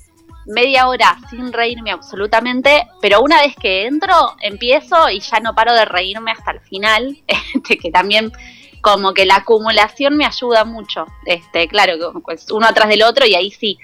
[0.47, 2.88] media hora sin reírme absolutamente.
[3.01, 7.16] Pero una vez que entro, empiezo y ya no paro de reírme hasta el final.
[7.55, 8.33] Este, que también
[8.81, 11.07] como que la acumulación me ayuda mucho.
[11.25, 11.94] Este, claro,
[12.25, 13.79] pues uno atrás del otro y ahí sí.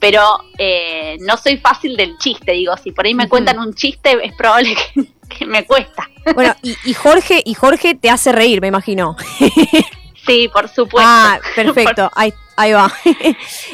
[0.00, 0.22] Pero
[0.58, 4.32] eh, no soy fácil del chiste, digo, si por ahí me cuentan un chiste, es
[4.34, 4.74] probable
[5.38, 6.08] que, me cuesta.
[6.34, 9.16] Bueno, y, y Jorge, y Jorge te hace reír, me imagino.
[10.26, 11.00] Sí, por supuesto.
[11.10, 12.92] Ah, perfecto, ahí, ahí va.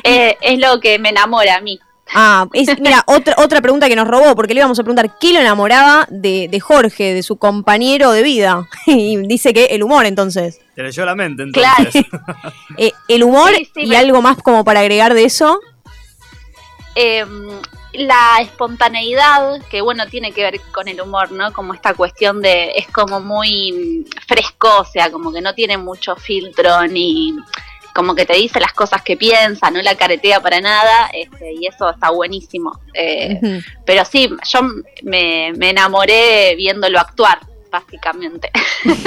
[0.04, 1.78] Eh, es lo que me enamora a mí.
[2.14, 5.32] Ah, es- mira, otra, otra pregunta que nos robó, porque le íbamos a preguntar qué
[5.32, 8.68] lo enamoraba de, de Jorge, de su compañero de vida.
[8.86, 10.60] Y dice que el humor, entonces.
[10.76, 12.04] Te leyó la mente entonces.
[12.78, 15.58] Eh, el humor Sí, sí, y me- algo más como para agregar de eso.
[16.96, 17.24] Eh,
[17.92, 21.52] la espontaneidad, que bueno, tiene que ver con el humor, ¿no?
[21.52, 26.16] Como esta cuestión de, es como muy fresco, o sea, como que no tiene mucho
[26.16, 27.36] filtro ni
[27.94, 31.66] como que te dice las cosas que piensa, no la caretea para nada, este, y
[31.66, 32.78] eso está buenísimo.
[32.92, 34.60] Eh, pero sí, yo
[35.02, 38.50] me, me enamoré viéndolo actuar, básicamente.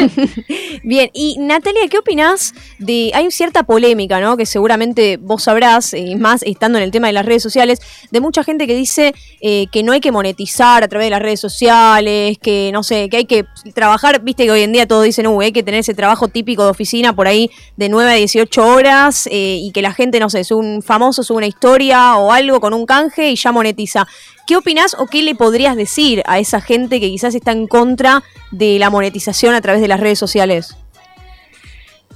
[0.84, 3.12] Bien, y Natalia, ¿qué opinás de...
[3.14, 4.38] Hay cierta polémica, ¿no?
[4.38, 7.80] Que seguramente vos sabrás, y más estando en el tema de las redes sociales,
[8.12, 11.22] de mucha gente que dice eh, que no hay que monetizar a través de las
[11.22, 15.04] redes sociales, que no sé, que hay que trabajar, viste que hoy en día todos
[15.04, 18.16] dicen, uy, hay que tener ese trabajo típico de oficina por ahí de 9 a
[18.16, 22.16] 18 horas eh, y que la gente, no sé, es un famoso, sube una historia
[22.16, 24.08] o algo con un canje y ya monetiza.
[24.50, 28.24] ¿Qué opinás o qué le podrías decir a esa gente que quizás está en contra
[28.50, 30.76] de la monetización a través de las redes sociales?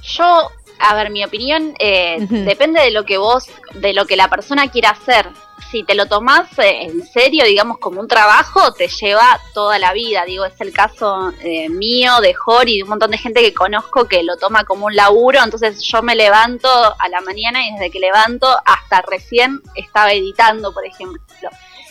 [0.02, 4.28] Yo, a ver, mi opinión eh, depende de lo que vos, de lo que la
[4.30, 5.28] persona quiera hacer.
[5.70, 9.92] Si te lo tomás eh, en serio, digamos, como un trabajo, te lleva toda la
[9.92, 10.24] vida.
[10.24, 14.08] Digo, es el caso eh, mío, de Jori, de un montón de gente que conozco
[14.08, 15.38] que lo toma como un laburo.
[15.40, 20.74] Entonces yo me levanto a la mañana y desde que levanto hasta recién estaba editando,
[20.74, 21.20] por ejemplo.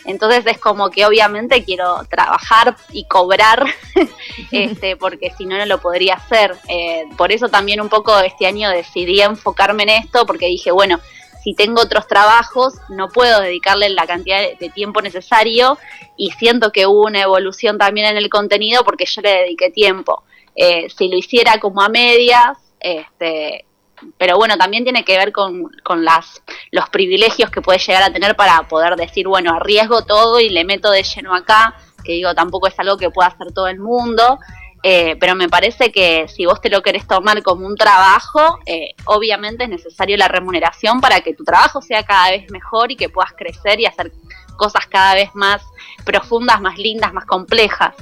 [0.04, 3.64] Entonces es como que obviamente quiero trabajar y cobrar,
[4.52, 6.56] este, porque si no, no lo podría hacer.
[6.68, 11.00] Eh, por eso también un poco este año decidí enfocarme en esto, porque dije, bueno,
[11.42, 15.78] si tengo otros trabajos, no puedo dedicarle la cantidad de tiempo necesario
[16.16, 20.24] y siento que hubo una evolución también en el contenido porque yo le dediqué tiempo.
[20.56, 23.66] Eh, si lo hiciera como a medias, este,
[24.18, 28.12] pero bueno, también tiene que ver con, con las, los privilegios que puedes llegar a
[28.12, 32.34] tener para poder decir, bueno, arriesgo todo y le meto de lleno acá, que digo,
[32.34, 34.38] tampoco es algo que pueda hacer todo el mundo,
[34.82, 38.94] eh, pero me parece que si vos te lo querés tomar como un trabajo, eh,
[39.06, 43.08] obviamente es necesario la remuneración para que tu trabajo sea cada vez mejor y que
[43.08, 44.12] puedas crecer y hacer
[44.58, 45.62] cosas cada vez más
[46.04, 47.94] profundas, más lindas, más complejas.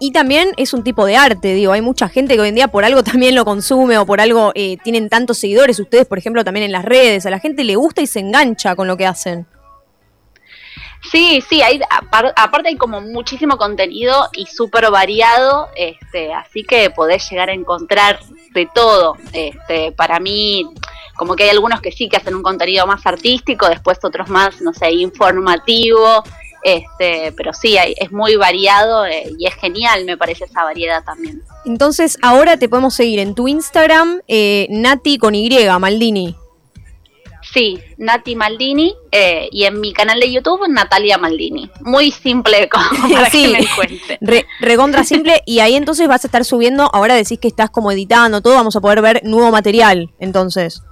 [0.00, 2.68] Y también es un tipo de arte, digo, hay mucha gente que hoy en día
[2.68, 6.44] por algo también lo consume o por algo eh, tienen tantos seguidores, ustedes por ejemplo
[6.44, 9.06] también en las redes, a la gente le gusta y se engancha con lo que
[9.06, 9.46] hacen.
[11.10, 16.90] Sí, sí, hay, apar- aparte hay como muchísimo contenido y súper variado, este, así que
[16.90, 18.20] podés llegar a encontrar
[18.54, 19.16] de todo.
[19.32, 20.64] Este, para mí,
[21.16, 24.60] como que hay algunos que sí que hacen un contenido más artístico, después otros más,
[24.60, 26.22] no sé, informativo,
[26.64, 31.02] este, pero sí, hay- es muy variado eh, y es genial, me parece esa variedad
[31.04, 31.42] también.
[31.64, 35.48] Entonces ahora te podemos seguir en tu Instagram, eh, Nati con Y,
[35.78, 36.36] Maldini.
[37.52, 41.68] Sí, Nati Maldini eh, y en mi canal de YouTube Natalia Maldini.
[41.80, 43.42] Muy simple como para Sí.
[43.42, 44.18] que me encuentren.
[44.20, 47.90] Re, recontra simple y ahí entonces vas a estar subiendo, ahora decís que estás como
[47.92, 50.82] editando todo, vamos a poder ver nuevo material, entonces.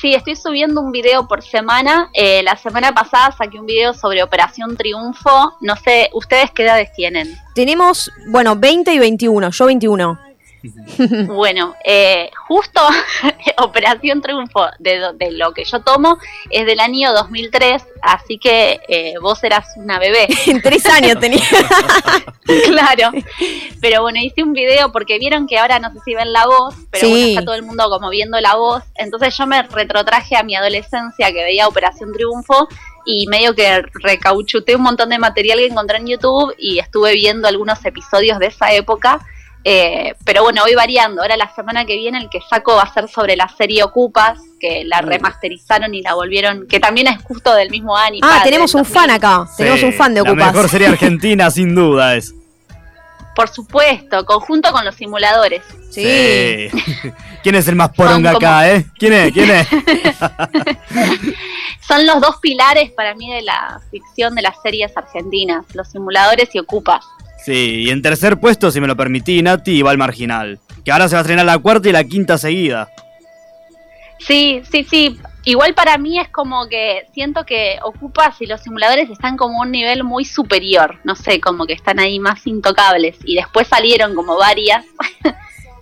[0.00, 2.10] Sí, estoy subiendo un video por semana.
[2.12, 5.56] Eh, la semana pasada saqué un video sobre Operación Triunfo.
[5.60, 7.34] No sé, ¿ustedes qué edades tienen?
[7.54, 10.25] Tenemos, bueno, 20 y 21, yo 21.
[11.26, 12.80] bueno, eh, justo
[13.58, 16.18] Operación Triunfo de, lo que yo tomo
[16.50, 20.26] es del año 2003, así que eh, vos eras una bebé.
[20.46, 21.42] En tres años tenía.
[22.66, 23.10] claro.
[23.80, 26.74] Pero bueno, hice un video porque vieron que ahora no sé si ven la voz,
[26.90, 27.10] pero Sí.
[27.10, 28.82] bueno, está todo el mundo como viendo la voz.
[28.94, 32.68] Entonces yo me retrotraje a mi adolescencia que veía Operación Triunfo
[33.04, 37.46] y medio que recauchuté un montón de material que encontré en YouTube y estuve viendo
[37.48, 39.20] algunos episodios de esa época.
[39.68, 41.22] Eh, pero bueno, voy variando.
[41.22, 44.38] Ahora la semana que viene el que saco va a ser sobre la serie Ocupas,
[44.60, 48.20] que la remasterizaron y la volvieron, que también es justo del mismo año.
[48.22, 50.52] Ah, tenemos un fan acá, tenemos un fan de La Ocupas.
[50.54, 52.32] mejor sería Argentina, sin duda es.
[53.34, 55.62] Por supuesto, conjunto con los simuladores.
[55.90, 56.68] Sí.
[57.42, 58.86] ¿Quién es el más poronga como- acá, eh?
[58.96, 59.32] ¿Quién es?
[59.32, 59.66] ¿Quién es?
[61.86, 66.48] Son los dos pilares para mí de la ficción de las series argentinas, los simuladores
[66.54, 67.04] y Ocupas.
[67.46, 70.58] Sí, y en tercer puesto, si me lo permití, Nati, va el marginal.
[70.84, 72.88] Que ahora se va a estrenar la cuarta y la quinta seguida.
[74.18, 75.20] Sí, sí, sí.
[75.44, 79.64] Igual para mí es como que siento que Ocupas y los simuladores están como a
[79.64, 80.98] un nivel muy superior.
[81.04, 83.14] No sé, como que están ahí más intocables.
[83.24, 84.84] Y después salieron como varias.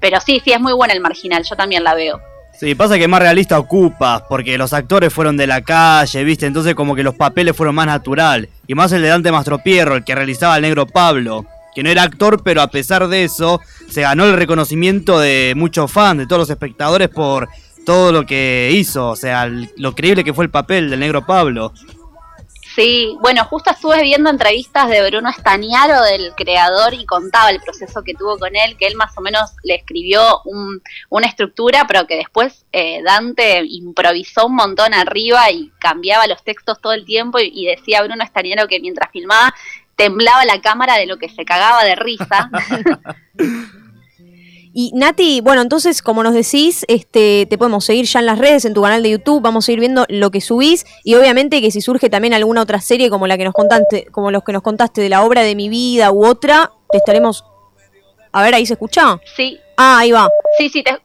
[0.03, 1.45] Pero sí, sí, es muy buena el marginal.
[1.49, 2.21] Yo también la veo.
[2.53, 6.45] Sí, pasa que más realista ocupas, porque los actores fueron de la calle, ¿viste?
[6.45, 8.51] Entonces como que los papeles fueron más natural.
[8.67, 11.47] Y más el de Dante Mastropierro, el que realizaba el negro Pablo.
[11.75, 15.91] Que no era actor, pero a pesar de eso, se ganó el reconocimiento de muchos
[15.91, 17.49] fans, de todos los espectadores por
[17.85, 21.73] todo lo que hizo, o sea, lo creíble que fue el papel del negro Pablo.
[22.75, 28.03] Sí, bueno, justo estuve viendo entrevistas de Bruno Estañaro, del creador, y contaba el proceso
[28.03, 32.05] que tuvo con él, que él más o menos le escribió un- una estructura, pero
[32.09, 37.39] que después eh, Dante improvisó un montón arriba y cambiaba los textos todo el tiempo
[37.39, 39.55] y, y decía Bruno Estañaro que mientras filmaba
[39.97, 42.51] temblaba la cámara de lo que se cagaba de risa.
[44.77, 48.65] Y Nati, bueno, entonces, como nos decís, este, te podemos seguir ya en las redes,
[48.65, 51.71] en tu canal de YouTube, vamos a ir viendo lo que subís y obviamente que
[51.71, 54.63] si surge también alguna otra serie como la que nos contaste, como los que nos
[54.63, 57.45] contaste de la obra de mi vida u otra, te estaremos
[58.33, 59.21] A ver, ahí se escucha.
[59.37, 59.61] Sí.
[59.77, 60.29] Ah, ahí va.
[60.59, 61.01] Sí, sí, te...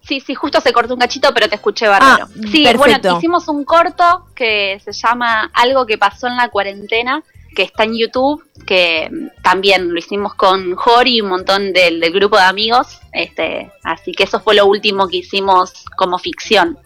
[0.00, 2.24] Sí, sí, justo se cortó un cachito, pero te escuché bárbaro.
[2.24, 2.78] Ah, sí, perfecto.
[2.78, 7.22] bueno, hicimos un corto que se llama Algo que pasó en la cuarentena,
[7.56, 9.10] que está en YouTube, que
[9.42, 14.12] también lo hicimos con Jori y un montón del, del grupo de amigos, este, así
[14.12, 16.78] que eso fue lo último que hicimos como ficción.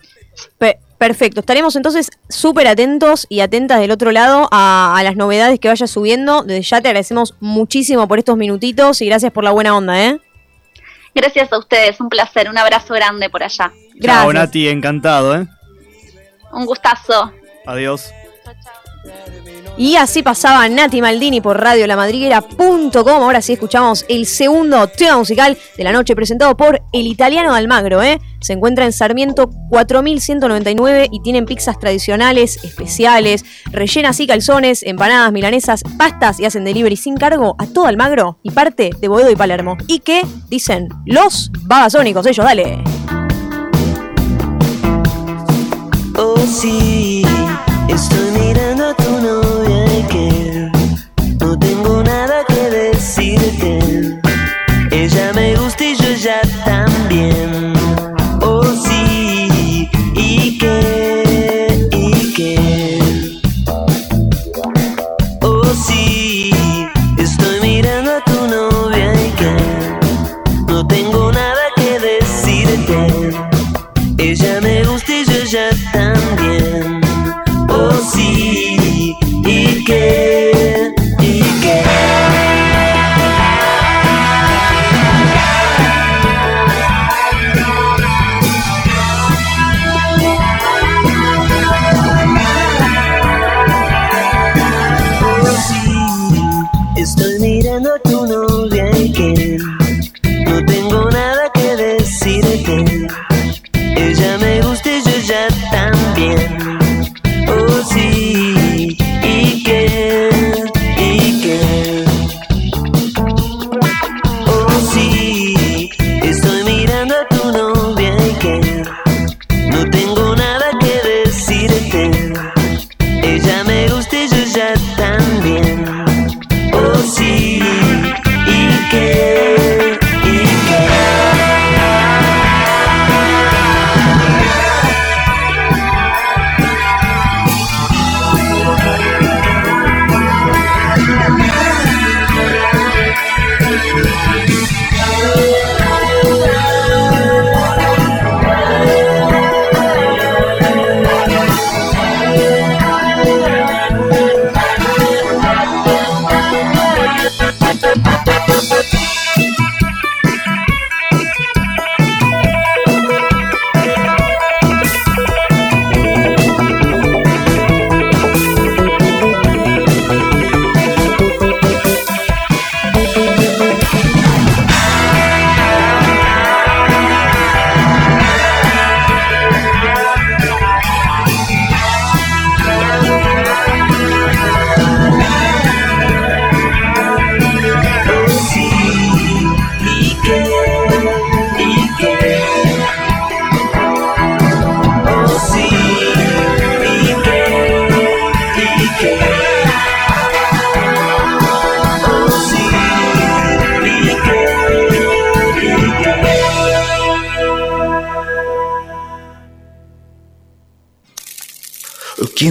[0.56, 1.40] Pe- perfecto.
[1.40, 5.90] Estaremos entonces súper atentos y atentas del otro lado a, a las novedades que vayas
[5.90, 6.42] subiendo.
[6.44, 10.18] Desde ya te agradecemos muchísimo por estos minutitos y gracias por la buena onda, ¿eh?
[11.14, 13.72] Gracias a ustedes, un placer, un abrazo grande por allá.
[14.00, 15.46] Chao, Nati, encantado, ¿eh?
[16.52, 17.32] Un gustazo.
[17.66, 18.12] Adiós.
[19.80, 23.22] Y así pasaba Nati Maldini por radiolamadriguera.com.
[23.22, 27.58] Ahora sí escuchamos el segundo tema musical de la noche presentado por El Italiano de
[27.60, 28.02] Almagro.
[28.02, 28.20] ¿eh?
[28.42, 35.82] Se encuentra en Sarmiento 4199 y tienen pizzas tradicionales, especiales, rellenas y calzones, empanadas, milanesas,
[35.96, 39.78] pastas y hacen delivery sin cargo a todo Almagro y parte de Boedo y Palermo.
[39.86, 40.20] Y que
[40.50, 42.84] dicen los babasónicos, ellos, dale.
[46.18, 47.22] Oh sí,
[47.88, 48.59] estoy mirando
[50.03, 50.49] novia y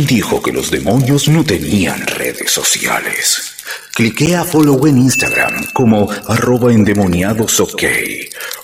[0.10, 3.54] dijo que los demonios no tenían redes sociales?
[3.94, 7.84] Cliquea follow en Instagram como arroba endemoniadosok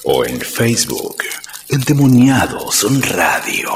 [0.06, 1.18] o en Facebook
[1.70, 3.70] endemoniados radio.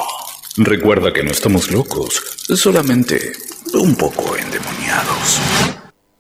[0.58, 2.22] Recuerda que no estamos locos,
[2.56, 3.34] solamente
[3.74, 5.40] un poco endemoniados.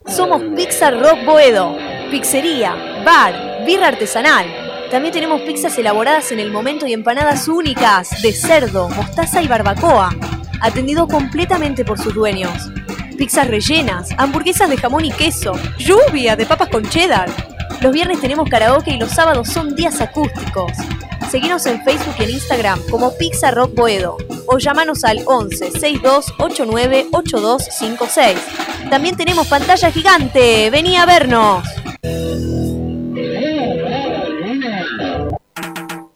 [0.05, 1.75] Somos Pizza Rock Boedo,
[2.11, 4.45] pizzería, bar, birra artesanal.
[4.91, 10.15] También tenemos pizzas elaboradas en el momento y empanadas únicas de cerdo, mostaza y barbacoa,
[10.61, 12.69] atendido completamente por sus dueños.
[13.17, 17.29] Pizzas rellenas, hamburguesas de jamón y queso, lluvia de papas con cheddar.
[17.81, 20.71] Los viernes tenemos karaoke y los sábados son días acústicos.
[21.29, 26.33] Seguinos en Facebook y en Instagram como Pizza Rock Boedo o llamanos al 11 62
[26.39, 28.89] 89 8256.
[28.89, 30.69] También tenemos pantalla gigante.
[30.71, 31.63] Vení a vernos.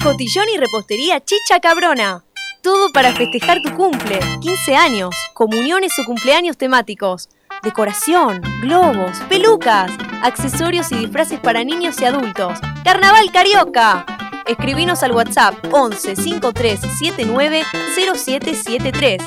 [0.04, 2.24] Cotillón y repostería Chicha Cabrona.
[2.64, 7.28] Todo para festejar tu cumple, 15 años, comuniones o cumpleaños temáticos.
[7.62, 9.92] Decoración, globos, pelucas,
[10.22, 12.58] accesorios y disfraces para niños y adultos.
[12.86, 14.06] Carnaval Carioca.
[14.48, 17.64] Escribinos al WhatsApp 11 53 79
[17.96, 19.22] 0773.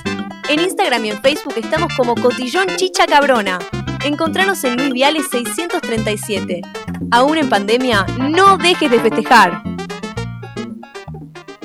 [0.49, 3.59] En Instagram y en Facebook estamos como Cotillón Chicha Cabrona.
[4.03, 6.63] Encontranos en Luis Viales 637.
[7.11, 9.66] Aún en pandemia, no dejes de festejar.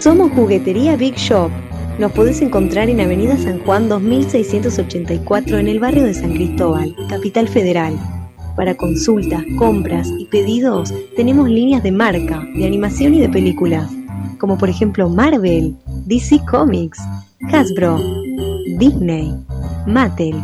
[0.02, 1.52] Somos Juguetería Big Shop.
[2.00, 7.48] Nos podés encontrar en Avenida San Juan 2684 en el barrio de San Cristóbal, Capital
[7.48, 7.94] Federal.
[8.56, 13.92] Para consultas, compras y pedidos tenemos líneas de marca, de animación y de películas,
[14.40, 15.76] como por ejemplo Marvel,
[16.08, 16.98] DC Comics,
[17.52, 18.00] Hasbro,
[18.80, 19.32] Disney,
[19.86, 20.36] Mattel.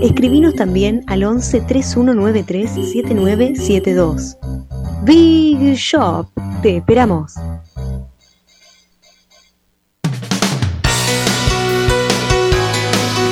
[0.00, 4.38] Escribinos también al 11 3193 7972.
[5.04, 6.26] Big Shop,
[6.62, 7.34] te esperamos.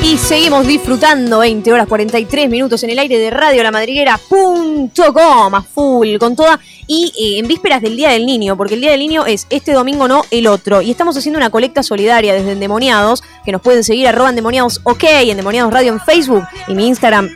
[0.05, 5.63] Y seguimos disfrutando 20 horas 43 minutos en el aire de Radio La Madriguera.com a
[5.63, 9.01] full con toda y eh, en vísperas del Día del Niño, porque el Día del
[9.01, 10.83] Niño es este domingo no el otro.
[10.83, 15.05] Y estamos haciendo una colecta solidaria desde Endemoniados, que nos pueden seguir arroba Endemoniados OK,
[15.05, 17.31] Endemoniados Radio en Facebook y mi Instagram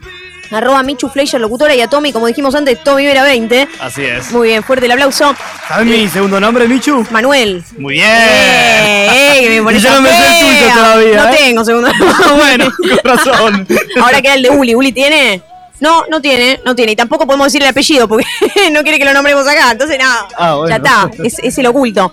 [0.51, 3.68] arroba Michu Fleischer, locutora y a Tommy, como dijimos antes, Tommy Vera 20.
[3.80, 4.30] Así es.
[4.32, 5.34] Muy bien, fuerte el aplauso.
[5.68, 7.07] ¿Sabes mi segundo nombre, Michu?
[7.11, 7.62] Manuel.
[7.78, 8.07] Muy bien.
[8.09, 11.36] Eh, eh, que me pones yo no me sé el tuyo todavía, No ¿eh?
[11.38, 11.90] tengo segundo
[12.36, 13.66] bueno, con razón.
[14.03, 14.74] Ahora queda el de Uli.
[14.74, 15.42] ¿Uli tiene?
[15.80, 16.92] No, no tiene, no tiene.
[16.92, 18.26] Y tampoco podemos decir el apellido porque
[18.72, 19.70] no quiere que lo nombremos acá.
[19.70, 20.70] Entonces, nada, Ah, bueno.
[20.70, 21.11] ya está.
[21.22, 22.12] Es, es el oculto.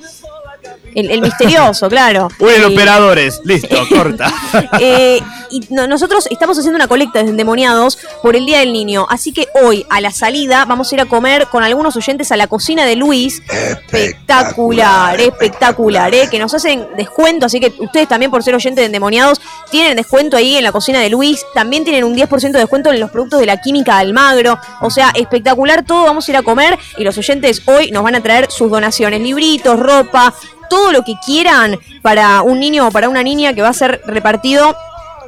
[0.93, 2.29] El, el misterioso, claro.
[2.39, 3.41] Uy, el El- operadores.
[3.43, 4.31] Listo, corta.
[4.79, 5.19] Eh,
[5.50, 9.06] y no- nosotros estamos haciendo una colecta desde Endemoniados por el Día del Niño.
[9.10, 12.38] Así que hoy, a la salida, vamos a ir a comer con algunos oyentes a
[12.38, 13.41] la cocina de Luis.
[13.50, 16.28] Espectacular, espectacular, ¿eh?
[16.30, 17.46] Que nos hacen descuento.
[17.46, 19.41] Así que ustedes también, por ser oyentes de Endemoniados,
[19.72, 21.46] tienen descuento ahí en la cocina de Luis.
[21.54, 24.58] También tienen un 10% de descuento en los productos de la química Almagro.
[24.82, 26.06] O sea, espectacular todo.
[26.06, 29.22] Vamos a ir a comer y los oyentes hoy nos van a traer sus donaciones:
[29.22, 30.34] libritos, ropa,
[30.70, 34.02] todo lo que quieran para un niño o para una niña que va a ser
[34.06, 34.76] repartido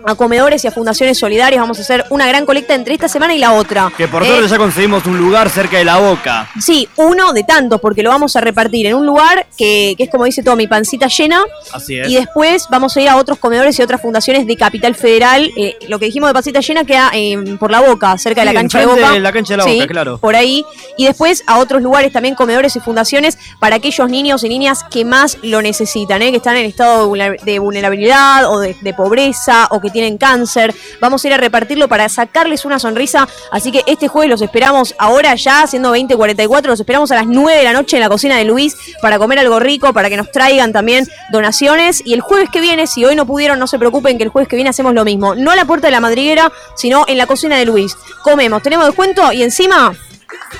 [0.05, 1.61] a comedores y a fundaciones solidarias.
[1.61, 3.91] Vamos a hacer una gran colecta entre esta semana y la otra.
[3.95, 4.27] Que por ¿eh?
[4.27, 6.49] suerte ya conseguimos un lugar cerca de la boca.
[6.59, 10.09] Sí, uno de tantos, porque lo vamos a repartir en un lugar que, que es
[10.09, 11.41] como dice todo, mi pancita llena.
[11.71, 12.09] Así es.
[12.09, 15.49] Y después vamos a ir a otros comedores y otras fundaciones de Capital Federal.
[15.57, 18.53] Eh, lo que dijimos de pancita llena queda eh, por la boca, cerca de la
[18.53, 19.11] cancha de boca.
[19.11, 20.17] de la cancha de la Sí, Boca, claro.
[20.17, 20.65] Por ahí.
[20.97, 25.05] Y después a otros lugares también, comedores y fundaciones para aquellos niños y niñas que
[25.05, 26.31] más lo necesitan, ¿eh?
[26.31, 27.11] que están en estado
[27.43, 30.73] de vulnerabilidad o de, de pobreza o que tienen cáncer.
[30.99, 33.27] Vamos a ir a repartirlo para sacarles una sonrisa.
[33.51, 37.57] Así que este jueves los esperamos ahora ya, siendo 20.44, los esperamos a las 9
[37.57, 40.31] de la noche en la cocina de Luis para comer algo rico, para que nos
[40.31, 42.01] traigan también donaciones.
[42.05, 44.47] Y el jueves que viene, si hoy no pudieron, no se preocupen que el jueves
[44.47, 45.35] que viene hacemos lo mismo.
[45.35, 47.95] No a la puerta de la madriguera, sino en la cocina de Luis.
[48.23, 49.93] Comemos, tenemos descuento y encima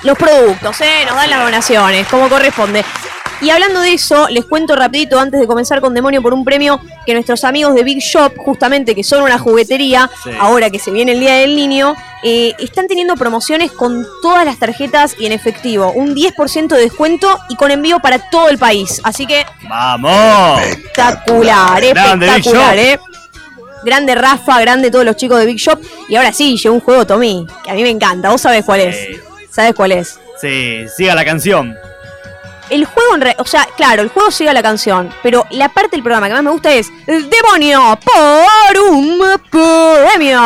[0.02, 1.04] los productos, ¿eh?
[1.06, 2.84] Nos dan las donaciones, como corresponde.
[3.40, 6.80] Y hablando de eso, les cuento rapidito antes de comenzar con Demonio por un premio
[7.06, 10.30] que nuestros amigos de Big Shop, justamente que son una juguetería, Sí.
[10.40, 14.58] ahora que se viene el Día del Niño, eh, están teniendo promociones con todas las
[14.58, 15.92] tarjetas y en efectivo.
[15.92, 19.00] Un 10% de descuento y con envío para todo el país.
[19.04, 20.60] Así que ¡Vamos!
[20.62, 22.76] espectacular, espectacular.
[22.76, 22.98] ¿eh?
[23.84, 25.78] Grande Rafa, grande todos los chicos de Big Shop.
[26.08, 28.30] Y ahora sí, llegó un juego, Tommy, que a mí me encanta.
[28.30, 28.96] ¿Vos sabés cuál es?
[29.50, 30.18] ¿Sabés cuál es?
[30.40, 31.76] Sí, siga la canción.
[32.70, 35.68] El juego, en re- o sea, claro, el juego sigue a la canción, pero la
[35.70, 39.18] parte del programa que más me gusta es el demonio por un
[39.50, 40.40] premio.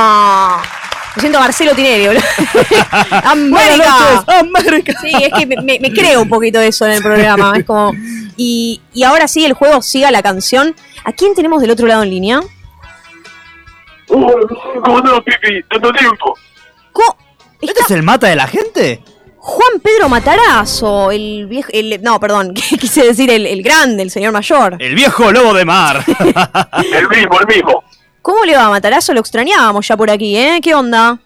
[1.14, 2.22] Me siento Marcelo Tinelli, boludo.
[3.24, 4.24] América.
[4.40, 4.92] América.
[5.00, 7.52] Sí, es que me, me- me creo un poquito eso en el programa.
[7.56, 7.92] Es como.
[8.36, 10.74] Y, y ahora sí, el juego siga la canción.
[11.04, 12.40] ¿A quién tenemos del otro lado en línea?
[14.06, 15.62] ¿Cómo no, Pipi?
[15.70, 16.38] Tanto tiempo.
[17.60, 19.00] ¿Este es el mata de la gente?
[19.44, 21.68] Juan Pedro Matarazo, el viejo.
[21.72, 24.76] El, no, perdón, quise decir el, el grande, el señor mayor.
[24.78, 26.04] El viejo lobo de mar.
[26.06, 27.82] El mismo, el mismo.
[28.22, 29.12] ¿Cómo le va a Matarazo?
[29.12, 30.60] Lo extrañábamos ya por aquí, ¿eh?
[30.62, 31.18] ¿Qué onda?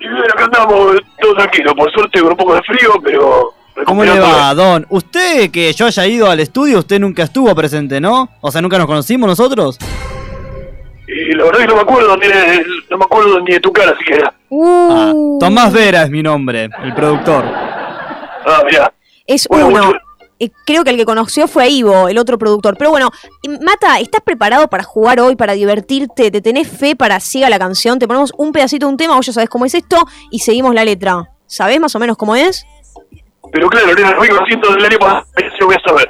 [0.00, 1.74] Y bien, acá andamos, todo tranquilo.
[1.74, 3.52] Por suerte con un poco de frío, pero...
[3.84, 4.86] ¿Cómo le va, Don?
[4.88, 8.30] Usted que yo haya ido al estudio, usted nunca estuvo presente, ¿no?
[8.40, 9.78] O sea, nunca nos conocimos nosotros.
[11.08, 13.72] Y la verdad que no me acuerdo ni de, no me acuerdo ni de tu
[13.72, 14.32] cara siquiera.
[14.52, 17.44] Ah, Tomás Vera es mi nombre, el productor.
[17.46, 18.92] Ah, mirá.
[19.26, 19.86] Es Bueno, uno.
[19.86, 19.98] mucho-
[20.40, 22.76] Eh, Creo que el que conoció fue a Ivo, el otro productor.
[22.78, 23.10] Pero bueno,
[23.60, 26.30] Mata, ¿estás preparado para jugar hoy, para divertirte?
[26.30, 27.98] ¿Te tenés fe para siga la canción?
[27.98, 29.96] Te ponemos un pedacito de un tema, vos ya sabés cómo es esto,
[30.30, 31.24] y seguimos la letra.
[31.46, 32.64] ¿Sabés más o menos cómo es?
[33.50, 35.24] Pero claro, nena, lo vengo haciendo del año pasado,
[35.58, 36.08] yo voy a saber.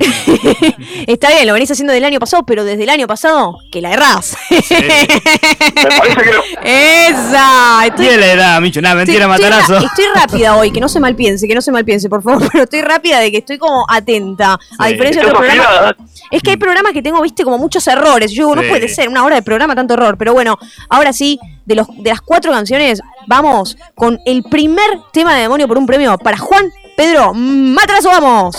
[1.06, 3.92] Está bien, lo venís haciendo del año pasado, pero desde el año pasado, que la
[3.92, 4.36] errás.
[4.50, 6.40] Me parece que no.
[6.62, 7.86] Esa.
[7.86, 8.80] Estoy, la edad, Micho.
[8.80, 9.72] Nada, mentira, estoy- matarazo.
[9.74, 12.64] ra- Estoy, rápida hoy, que no se malpiense, que no se malpiense, por favor, pero
[12.64, 14.58] estoy rápida de que estoy como atenta.
[14.78, 15.66] A diferencia de otros programas.
[15.66, 15.96] afilada.
[16.30, 18.30] Es que hay programas que tengo, viste, como muchos errores.
[18.32, 18.68] Yo digo, no Sí.
[18.68, 20.16] puede ser, una hora de programa, tanto error.
[20.18, 20.58] Pero bueno,
[20.90, 25.66] ahora sí, de, los, de las cuatro canciones, vamos con el primer tema de Demonio
[25.68, 28.56] por un premio para Juan Pedro Matrazo, vamos.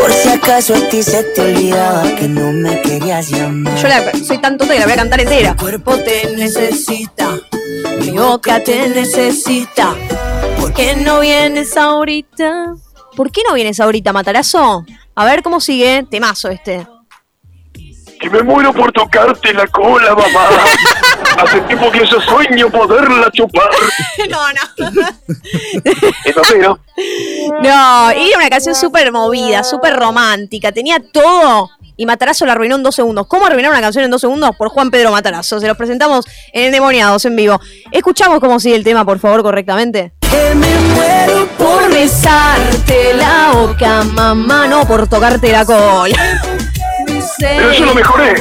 [0.00, 3.76] Por si acaso a ti se te olvidaba que no me querías llamar.
[3.80, 5.54] Yo la- soy tan tonta que la voy a cantar entera.
[5.56, 7.38] cuerpo te necesita,
[8.00, 9.94] Mi boca te necesita.
[10.60, 12.74] ¿Por qué no vienes ahorita?
[13.16, 14.84] ¿Por qué no vienes ahorita, Matarazo?
[15.14, 16.04] A ver cómo sigue.
[16.10, 16.84] Temazo este.
[18.20, 20.48] Que me muero por tocarte la cola, mamá.
[21.38, 23.70] Hace tiempo que yo sueño poderla chupar.
[24.30, 24.90] no, no.
[26.24, 26.80] Eso sí, ¿no?
[27.62, 30.72] No, y era una canción súper movida, súper romántica.
[30.72, 31.70] Tenía todo.
[31.96, 33.26] Y Matarazo la arruinó en dos segundos.
[33.28, 34.50] ¿Cómo arruinar una canción en dos segundos?
[34.56, 35.60] Por Juan Pedro Matarazo.
[35.60, 37.60] Se los presentamos en Endemoniados en vivo.
[37.92, 40.12] Escuchamos cómo sigue el tema, por favor, correctamente.
[40.20, 46.57] que me muero Por besarte la boca, mamá, no por tocarte la cola.
[47.38, 48.34] Pero yo lo mejoré.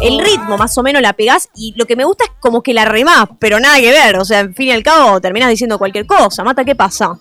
[0.00, 2.72] El ritmo más o menos la pegás y lo que me gusta es como que
[2.74, 4.16] la remás, pero nada que ver.
[4.18, 6.44] O sea, en fin y al cabo terminás diciendo cualquier cosa.
[6.44, 7.18] Mata, ¿qué pasa?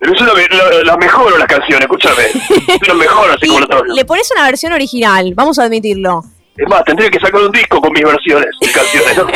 [0.00, 2.24] Pero yo la, la, la mejoro las canciones, escúchame.
[2.86, 3.82] Las mejoro así como otros.
[3.94, 6.22] le pones una versión original, vamos a admitirlo.
[6.56, 9.26] Es más, tendría que sacar un disco con mis versiones de canciones, ¿no?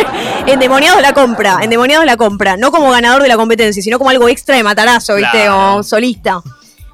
[0.47, 4.29] Endemoniados la compra, endemoniados la compra, no como ganador de la competencia, sino como algo
[4.29, 5.49] extra de matarazo, ¿viste?
[5.49, 6.41] O solista.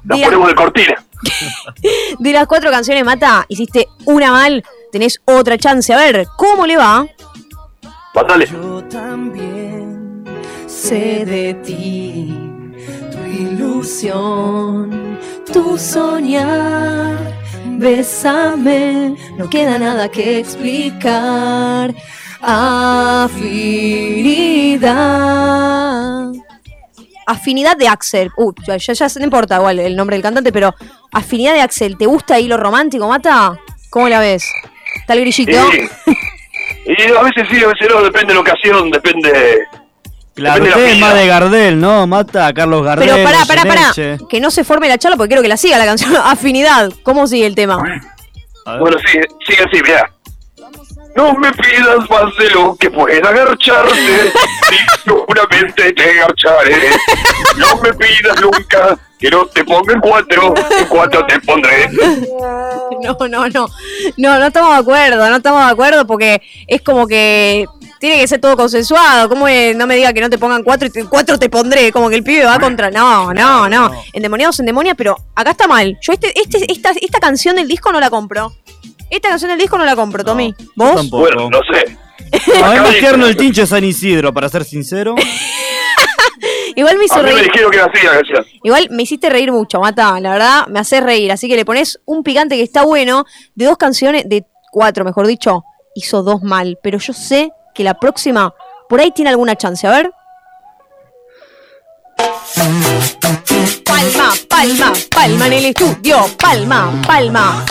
[0.05, 0.95] Las la- ponemos de cortina.
[2.19, 5.93] de las cuatro canciones, Mata, hiciste una mal, tenés otra chance.
[5.93, 7.05] A ver, ¿cómo le va?
[8.13, 8.47] Matale.
[10.67, 12.33] Sé de ti,
[13.11, 15.19] tu ilusión,
[15.51, 17.35] tu soñar.
[17.77, 21.93] Bésame, no queda nada que explicar.
[22.41, 23.35] Afinidad.
[27.25, 28.31] Afinidad de Axel.
[28.37, 30.73] Uh, ya, ya, ya no importa igual el nombre del cantante, pero
[31.11, 31.97] Afinidad de Axel.
[31.97, 33.57] ¿Te gusta ahí lo romántico, Mata?
[33.89, 34.51] ¿Cómo la ves?
[34.99, 35.51] ¿Está el grillito?
[36.85, 39.59] Y, y a veces sí, a veces no, depende de la ocasión, depende.
[40.35, 42.07] Claro, depende de la usted es más de Gardel, ¿no?
[42.07, 43.09] Mata a Carlos Gardel.
[43.09, 43.91] Pero pará, pará, pará.
[44.29, 46.15] Que no se forme la charla porque quiero que la siga la canción.
[46.23, 46.91] Afinidad.
[47.03, 47.77] ¿Cómo sigue el tema?
[48.79, 50.11] Bueno, sí, sigue así, mira.
[51.15, 53.93] No me pidas más de lo que pueda agarcharte,
[54.71, 56.89] y seguramente te agarcharé.
[57.57, 61.89] No me pidas nunca que no te ponga en cuatro, en cuatro te pondré.
[63.01, 63.67] No, no, no.
[64.17, 67.65] No, no estamos de acuerdo, no estamos de acuerdo porque es como que
[67.99, 69.29] tiene que ser todo consensuado.
[69.29, 69.75] ¿Cómo es?
[69.75, 71.91] no me diga que no te pongan cuatro y te- cuatro te pondré?
[71.93, 72.91] Como que el pibe va contra.
[72.91, 73.89] No, no, no.
[74.13, 75.97] Endemoniados, endemonia, pero acá está mal.
[76.01, 78.53] Yo este, este, esta, esta canción del disco no la compro.
[79.09, 80.53] Esta canción del disco no la compro, Tommy.
[80.75, 80.95] ¿Vos?
[80.95, 81.23] Tampoco.
[81.23, 81.97] Bueno, no sé.
[82.63, 82.79] A mí
[83.17, 85.15] me el tincho de San Isidro, para ser sincero.
[86.75, 87.43] Igual me A hizo mí me reír.
[87.43, 88.45] dijeron que era así la canción.
[88.63, 90.19] Igual me hiciste reír mucho, Mata.
[90.19, 91.31] La verdad, me haces reír.
[91.31, 93.25] Así que le pones un picante que está bueno.
[93.55, 95.63] De dos canciones, de cuatro, mejor dicho.
[95.93, 96.77] Hizo dos mal.
[96.83, 98.53] Pero yo sé que la próxima,
[98.89, 99.87] por ahí tiene alguna chance.
[99.87, 100.11] A ver.
[103.83, 106.29] Palma, palma, palma en el estudio.
[106.37, 107.65] Palma, palma.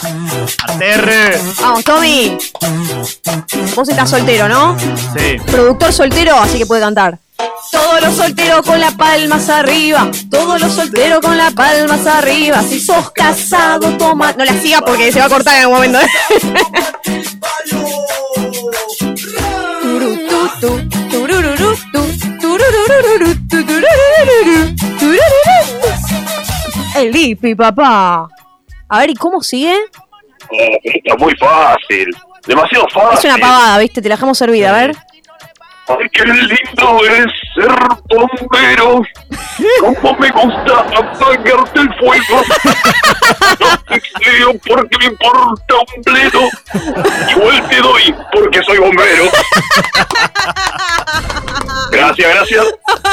[0.68, 1.40] Aterre.
[1.60, 2.36] Vamos, Tommy.
[3.74, 4.76] Vos estás soltero, ¿no?
[4.78, 5.36] Sí.
[5.46, 7.18] Productor soltero, así que puede cantar.
[7.72, 10.10] Todos los solteros con las palmas arriba.
[10.30, 12.62] Todos los solteros con las palmas arriba.
[12.62, 14.32] Si sos casado, toma.
[14.32, 15.98] No la siga porque se va a cortar en algún momento.
[20.62, 21.03] ¿eh?
[26.96, 28.28] El Lipi, papá.
[28.88, 29.76] A ver, ¿y cómo sigue?
[30.82, 32.08] Está muy fácil.
[32.46, 33.30] Demasiado fácil.
[33.30, 34.02] Es una pavada, ¿viste?
[34.02, 34.96] Te la dejamos servida, a ver.
[35.86, 37.72] Ay, qué lindo es ser
[38.08, 39.02] bombero.
[39.80, 42.42] Cómo me gusta apagarte el fuego.
[43.60, 46.40] No te porque me importa un bledo.
[47.30, 49.24] Igual te doy porque soy bombero.
[51.90, 52.66] Gracias, gracias.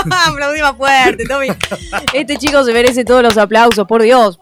[0.28, 1.48] Aplaudí más fuerte, Tommy.
[2.14, 4.40] Este chico se merece todos los aplausos, por Dios.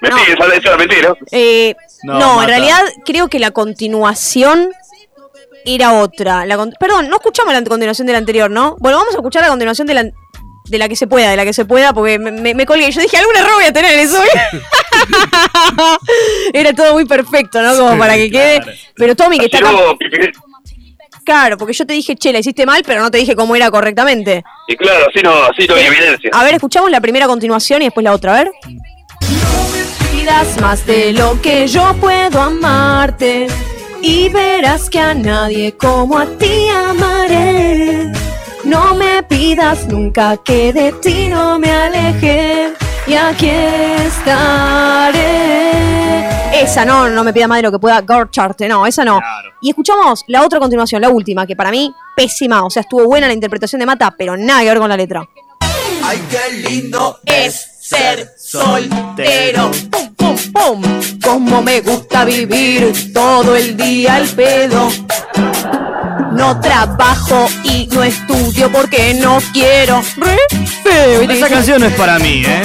[0.00, 1.14] Mentira, esa, esa era mentira.
[1.30, 4.70] Eh, No, no, en realidad creo que la continuación
[5.64, 6.44] era otra.
[6.46, 8.76] La con- Perdón, no escuchamos la continuación de la anterior, ¿no?
[8.80, 11.44] Bueno, vamos a escuchar la continuación de la, de la que se pueda, de la
[11.44, 12.90] que se pueda, porque me, me, me colgué.
[12.90, 14.22] Yo dije, algún error voy a tener en eso.
[16.52, 17.76] era todo muy perfecto, ¿no?
[17.76, 18.60] Como para que quede.
[18.96, 19.72] Pero Tommy, que está acá.
[19.72, 19.96] No,
[21.22, 23.70] Claro, porque yo te dije, che, la hiciste mal, pero no te dije cómo era
[23.70, 24.42] correctamente.
[24.66, 26.30] Y claro, así no, así no hay evidencia.
[26.32, 28.50] A ver, escuchamos la primera continuación y después la otra, a ver.
[30.10, 33.46] pidas más de lo que yo puedo amarte
[34.02, 38.12] y verás que a nadie como a ti amaré.
[38.64, 42.72] No me pidas nunca que de ti no me aleje
[43.06, 43.48] y aquí
[44.06, 45.30] estaré.
[46.52, 49.20] Esa no, no me pida más de lo que pueda gorcharte, no, esa no.
[49.62, 53.26] Y escuchamos la otra continuación, la última, que para mí pésima, o sea, estuvo buena
[53.26, 55.28] la interpretación de Mata, pero nada que ver con la letra.
[56.02, 59.70] Ay, qué lindo es ser soltero.
[60.52, 60.82] Pum.
[61.22, 64.88] Como me gusta vivir todo el día al pedo.
[66.32, 70.02] No trabajo y no estudio porque no quiero.
[70.16, 70.38] Re
[70.82, 71.22] feo.
[71.22, 72.62] Esa canción no es para mí, ¿eh?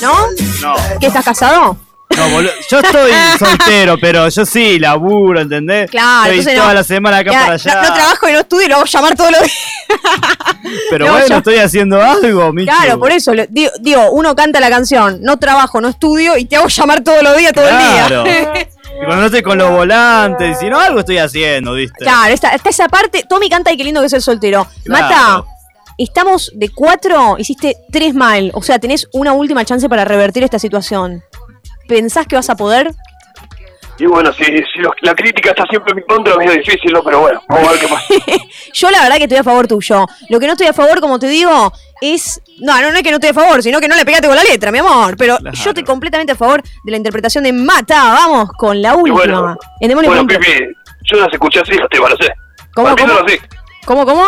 [0.00, 0.14] ¿No?
[0.60, 0.74] No.
[0.98, 1.76] ¿Que estás casado?
[2.20, 2.52] No, boludo.
[2.70, 5.90] Yo estoy soltero, pero yo sí laburo, ¿entendés?
[5.90, 6.74] Claro, Estoy toda no.
[6.74, 7.74] la semana acá Ya, para allá.
[7.74, 9.54] No, no trabajo y no estudio y lo hago llamar todos los días.
[10.90, 12.52] pero no, bueno, estoy haciendo algo.
[12.64, 13.34] Claro, por eso.
[13.34, 17.02] lo- digo, digo, uno canta la canción, no trabajo, no estudio y te hago llamar
[17.02, 18.18] todos los días, todo Claro.
[18.20, 18.68] el día.
[18.92, 22.04] Y cuando no estoy con los volantes, si no, algo estoy haciendo, ¿viste?
[22.04, 23.24] Claro, está, está esa parte.
[23.28, 24.66] Tommy canta y qué lindo que es el soltero.
[24.84, 25.04] Claro.
[25.06, 25.44] Mata,
[25.96, 28.50] estamos de cuatro, hiciste tres mal.
[28.54, 31.22] O sea, tenés una última chance para revertir esta situación.
[31.90, 32.92] ¿Pensás que vas a poder?
[33.98, 37.02] Y bueno, si, si los- la crítica está siempre en mi contra, es difícil, ¿no?
[37.02, 38.06] Pero bueno, vamos a ver qué pasa.
[38.72, 40.06] Yo la verdad que estoy a favor tuyo.
[40.28, 42.40] Lo que no estoy a favor, como te digo, es...
[42.60, 44.36] No, no, no es que no estoy a favor, sino que no le pegaste con
[44.36, 45.16] la letra, mi amor.
[45.18, 48.04] Pero yo estoy completamente a favor de la interpretación de Mata.
[48.14, 49.16] Vamos con la última.
[49.18, 50.26] bueno, En Demonio bueno.
[50.28, 50.64] Pipi,
[51.10, 52.32] yo las escuché así, te lo sé.
[52.74, 53.26] ¿Cómo, Para cómo?
[53.26, 53.38] así.
[53.84, 54.24] ¿Cómo, cómo?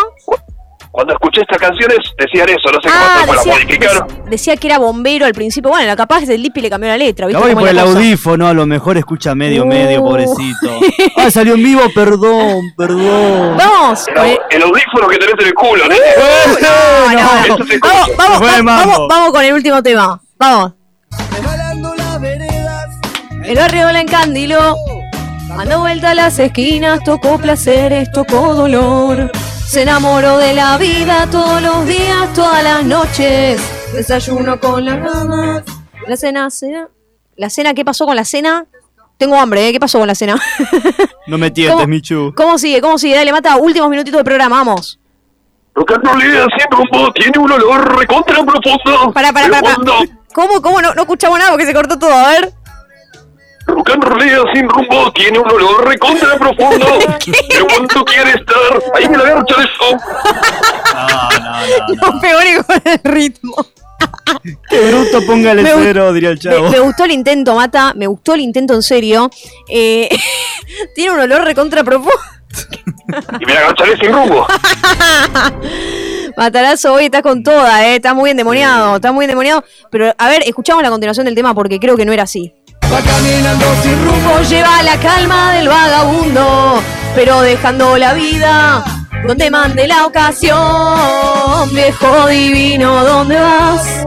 [0.93, 3.91] Cuando escuché estas canciones, decían eso, no sé qué Ah, pasó, para decía, modificar.
[4.07, 5.71] dec- decía que era bombero al principio.
[5.71, 7.41] Bueno, la capaz del Lipi le cambió la letra, ¿viste?
[7.43, 7.97] Cómo por es el cosa?
[7.99, 9.67] audífono, a lo mejor escucha medio, Uh.
[9.69, 10.69] medio, pobrecito.
[11.17, 13.57] Ah, salió en vivo, perdón, perdón.
[13.57, 14.07] Vamos.
[14.07, 15.95] El, au- el audífono que tenés en el culo, ¿no?
[16.61, 17.45] No, no.
[17.45, 18.17] Eso se Vamos, escucha.
[18.19, 20.21] vamos, vamos, vamos, vamos con el último tema.
[20.39, 20.73] Vamos.
[23.45, 24.77] El barrio la encandiló.
[25.59, 29.31] Ando vuelta a las esquinas, tocó placeres, tocó dolor.
[29.67, 33.61] Se enamoró de la vida todos los días, todas las noches.
[33.95, 35.63] Desayuno con las ramas.
[36.07, 36.89] La cena, cena.
[37.37, 37.73] ¿La cena?
[37.75, 38.67] ¿Qué pasó con la cena?
[39.17, 39.73] Tengo hambre, ¿eh?
[39.73, 40.41] ¿Qué pasó con la cena?
[41.29, 41.87] No me tientes, ¿Cómo?
[41.87, 42.35] Michu.
[42.37, 42.81] ¿Cómo sigue?
[42.81, 43.15] ¿Cómo sigue?
[43.15, 43.57] Dale, mata.
[43.57, 44.99] Últimos minutitos de programa, vamos.
[45.75, 49.13] Roll sin rumbo tiene un olor recontra profundo.
[49.15, 49.95] Para, para, para, cuando
[50.35, 50.61] ¿Cómo?
[50.61, 50.83] ¿Cómo?
[50.83, 52.13] No, no escuchamos nada porque se cortó todo.
[52.13, 52.53] A ver.
[53.67, 54.05] Rock and
[54.55, 56.87] sin rumbo tiene un olor recontra profundo.
[57.49, 59.97] Pero cuando quiere estar, ahí me la garcha de eso.
[62.01, 63.67] No pegó ni con el ritmo.
[64.69, 66.71] Qué bruto, póngale Me cero, diría el chavo.
[66.71, 67.93] me gustó el intento, Mata.
[67.95, 69.31] Me gustó el intento en serio.
[69.69, 70.09] Eh,
[70.95, 72.13] tiene un olor recontra profundo.
[73.41, 74.47] Y me la garcharé sin rumbo.
[76.37, 77.97] Matarazo, hoy estás con toda, eh.
[77.97, 79.65] Estás muy endemoniado, estás muy endemoniado.
[79.91, 82.55] Pero, a ver, escuchamos la continuación del tema porque creo que no era así.
[82.93, 86.83] Va caminando sin rumbo, lleva la calma del vagabundo,
[87.15, 88.85] pero dejando la vida
[89.27, 91.73] donde mande la ocasión.
[91.73, 94.07] Viejo divino, ¿dónde vas?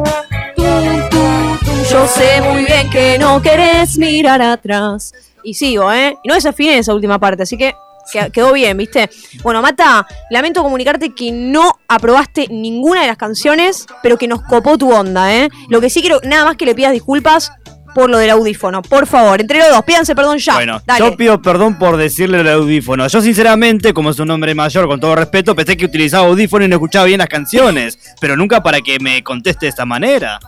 [0.56, 0.64] Tú,
[1.10, 1.18] tú,
[1.66, 5.14] tú, yo sé muy bien que no querés mirar atrás.
[5.44, 6.18] Y sigo, ¿eh?
[6.24, 7.76] Y no desafiné esa última parte, así que
[8.12, 9.10] que- quedó bien, ¿viste?
[9.42, 14.78] Bueno, Mata, lamento comunicarte que no aprobaste ninguna de las canciones, pero que nos copó
[14.78, 15.50] tu onda, ¿eh?
[15.70, 17.52] Lo que sí quiero, nada más que le pidas disculpas
[17.96, 18.84] por lo del audífono.
[18.84, 20.54] Por favor, entre los dos, pídanse perdón ya.
[20.54, 21.00] Bueno, Dale.
[21.00, 23.08] yo pido perdón por decirle el audífono.
[23.08, 26.68] Yo sinceramente, como es un hombre mayor, con todo respeto, pensé que utilizaba audífono y
[26.68, 27.98] no escuchaba bien las canciones.
[28.20, 30.40] Pero nunca para que me conteste de esta manera.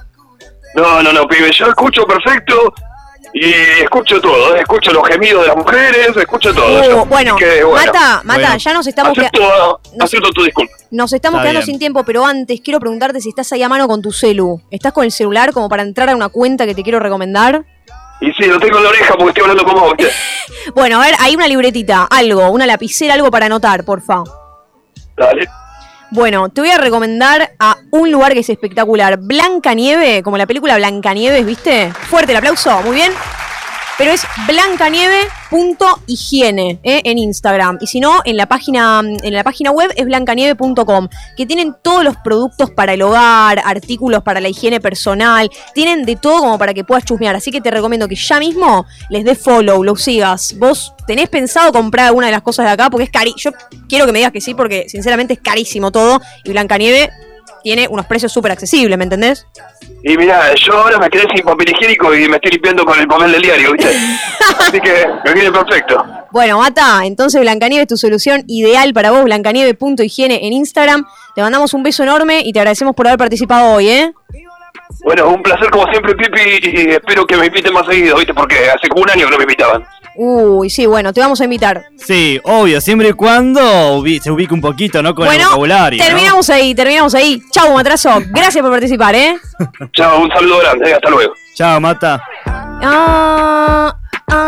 [0.76, 2.74] No, no, no, pibe, yo escucho perfecto
[3.40, 4.56] y escucho todo.
[4.56, 4.60] ¿eh?
[4.62, 6.80] Escucho los gemidos de las mujeres, escucho todo.
[6.80, 7.06] Uh, yo.
[7.06, 7.92] bueno, que, bueno.
[7.92, 10.74] Mata, Mata, Bueno, ya nos estamos queda- Acepto, acepto tu disculpa.
[10.92, 11.66] Nos estamos Está quedando bien.
[11.66, 14.62] sin tiempo, pero antes quiero preguntarte si estás ahí a mano con tu celu.
[14.72, 17.66] ¿Estás con el celular como para entrar a una cuenta que te quiero recomendar?
[18.22, 19.94] Y sí, lo tengo en la oreja porque estoy hablando con vos.
[20.76, 24.24] Bueno, a ver, hay una libretita, algo, una lapicera, algo para anotar, porfa.
[25.16, 25.48] Dale.
[26.10, 29.18] Bueno, te voy a recomendar a un lugar que es espectacular.
[29.18, 31.92] Blanca Nieve, como la película Blancanieves, ¿viste?
[31.92, 33.12] Fuerte el aplauso, muy bien.
[33.98, 37.02] Pero es blancanieve.higiene ¿eh?
[37.04, 37.80] en Instagram.
[37.82, 42.04] Y si no, en la página, en la página web es blancanieve.com, que tienen todos
[42.04, 46.74] los productos para el hogar, artículos para la higiene personal, tienen de todo como para
[46.74, 47.36] que puedas chusmear.
[47.36, 50.56] Así que te recomiendo que ya mismo les des follow, los sigas.
[50.58, 53.34] Vos tenés pensado comprar alguna de las cosas de acá porque es cari.
[53.38, 53.52] Yo
[53.90, 56.22] quiero que me digas que sí, porque sinceramente es carísimo todo.
[56.44, 57.10] Y Blancanieve
[57.68, 59.46] tiene unos precios súper accesibles, ¿me entendés?
[60.02, 63.06] Y mira, yo ahora me quedé sin papel higiénico y me estoy limpiando con el
[63.06, 63.90] papel del diario, ¿viste?
[64.60, 66.02] Así que me viene perfecto.
[66.32, 71.06] Bueno, Mata, entonces Blancanieve es tu solución ideal para vos, blancanieve.higiene en Instagram.
[71.36, 74.14] Te mandamos un beso enorme y te agradecemos por haber participado hoy, ¿eh?
[75.04, 78.34] Bueno, un placer como siempre, Pipi, y espero que me inviten más seguido, ¿viste?
[78.34, 79.86] Porque hace como un año que no me invitaban.
[80.20, 81.86] Uy, sí, bueno, te vamos a invitar.
[81.96, 83.62] Sí, obvio, siempre y cuando
[84.02, 85.14] ubi- se ubique un poquito, ¿no?
[85.14, 86.00] Con el vocabulario.
[86.00, 86.06] ¿no?
[86.06, 87.40] terminamos ahí, terminamos ahí.
[87.52, 88.10] Chau, Matrazo.
[88.32, 89.38] Gracias por participar, ¿eh?
[89.94, 91.34] Chao, un saludo grande, hasta luego.
[91.56, 92.22] Chao, Mata.
[92.46, 93.96] Ah,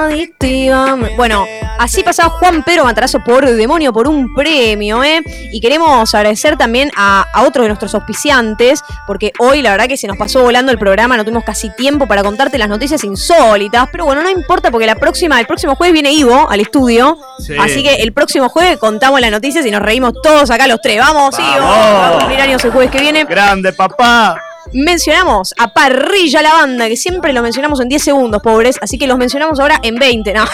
[0.10, 0.98] adictiva.
[1.16, 1.46] Bueno,
[1.78, 5.22] así pasaba Juan Pedro Matarazo por Demonio por un premio, ¿eh?
[5.52, 9.98] Y queremos agradecer también a, a otro de nuestros auspiciantes, porque hoy la verdad que
[9.98, 13.88] se nos pasó volando el programa, no tuvimos casi tiempo para contarte las noticias insólitas,
[13.92, 17.56] pero bueno, no importa porque la próxima, el próximo jueves viene Ivo al estudio, Sí.
[17.60, 21.00] así que el próximo jueves contamos las noticias y nos reímos todos acá los tres.
[21.00, 23.24] Vamos, Ivo, vamos cumplir años el jueves que viene.
[23.24, 24.38] Grande, papá.
[24.74, 29.08] Mencionamos a Parrilla la banda, que siempre lo mencionamos en 10 segundos, pobres, así que
[29.08, 30.46] los mencionamos ahora en 20, ¿no?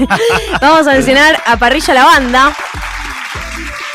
[0.60, 2.56] Vamos a mencionar a Parrilla la banda.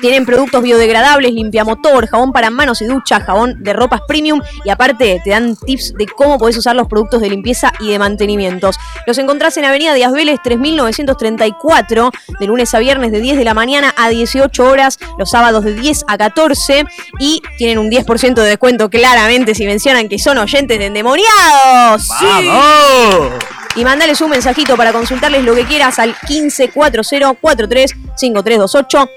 [0.00, 5.20] Tienen productos biodegradables, limpiamotor, jabón para manos y ducha, jabón de ropas premium y aparte
[5.22, 8.76] te dan tips de cómo podés usar los productos de limpieza y de mantenimientos.
[9.06, 13.54] Los encontrás en Avenida Díaz Vélez 3934, de lunes a viernes de 10 de la
[13.54, 16.84] mañana a 18 horas, los sábados de 10 a 14
[17.18, 22.02] y tienen un 10% de descuento claramente si mencionan que son oyentes de endemoniados.
[22.02, 22.24] ¡Sí!
[22.24, 23.32] ¡Vamos!
[23.76, 29.08] Y mandales un mensajito para consultarles lo que quieras al 1540435328.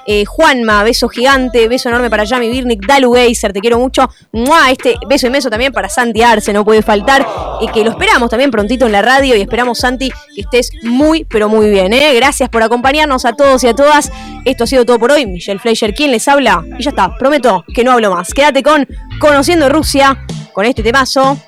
[0.07, 1.69] Eh, Juanma, beso gigante.
[1.69, 2.87] Beso enorme para Yami Birnik.
[2.87, 4.09] Dalu Geiser, te quiero mucho.
[4.33, 4.71] ¡Mua!
[4.71, 7.27] Este beso inmenso también para Santi Arce, no puede faltar.
[7.61, 9.37] Y que lo esperamos también prontito en la radio.
[9.37, 11.93] Y esperamos, Santi, que estés muy, pero muy bien.
[11.93, 12.15] ¿eh?
[12.15, 14.11] Gracias por acompañarnos a todos y a todas.
[14.45, 15.27] Esto ha sido todo por hoy.
[15.27, 16.65] Michelle Fleischer, ¿quién les habla?
[16.79, 18.33] Y ya está, prometo que no hablo más.
[18.33, 18.87] Quédate con
[19.19, 21.39] Conociendo Rusia, con este temazo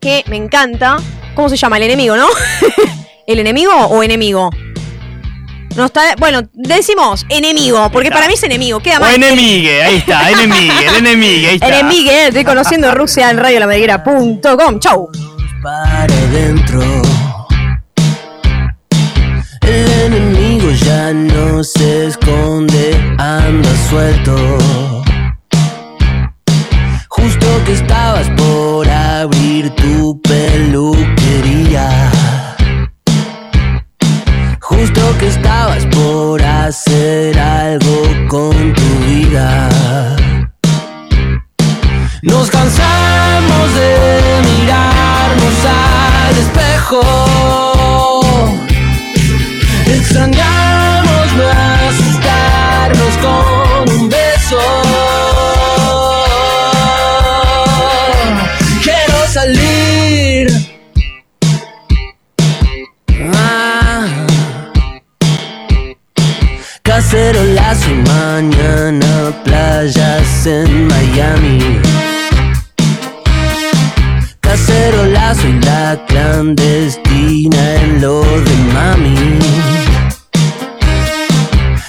[0.00, 0.96] que me encanta.
[1.34, 1.76] ¿Cómo se llama?
[1.78, 2.28] El enemigo, ¿no?
[3.26, 4.50] ¿El enemigo o enemigo?
[5.76, 9.14] No está, bueno, decimos enemigo, porque para mí es enemigo, queda O mal.
[9.14, 11.68] enemigue, ahí está, enemigue, el enemigue, ahí está.
[11.68, 14.78] Enemigue, estoy conociendo Rusia en radiolamadriguera.com.
[14.78, 15.08] Chau.
[15.62, 16.80] para adentro.
[19.62, 24.36] El enemigo ya no se esconde, anda suelto.
[27.08, 32.10] Justo que estabas por abrir tu peluquería.
[34.74, 39.68] Justo que estabas por hacer algo con tu vida.
[42.22, 47.73] Nos cansamos de mirarnos al espejo.
[68.06, 71.80] Mañana playas en Miami.
[74.40, 79.16] Cacerolazo y la clandestina en lo de mami.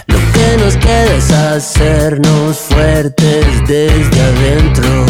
[0.08, 5.06] Lo que nos queda es hacernos fuertes desde adentro.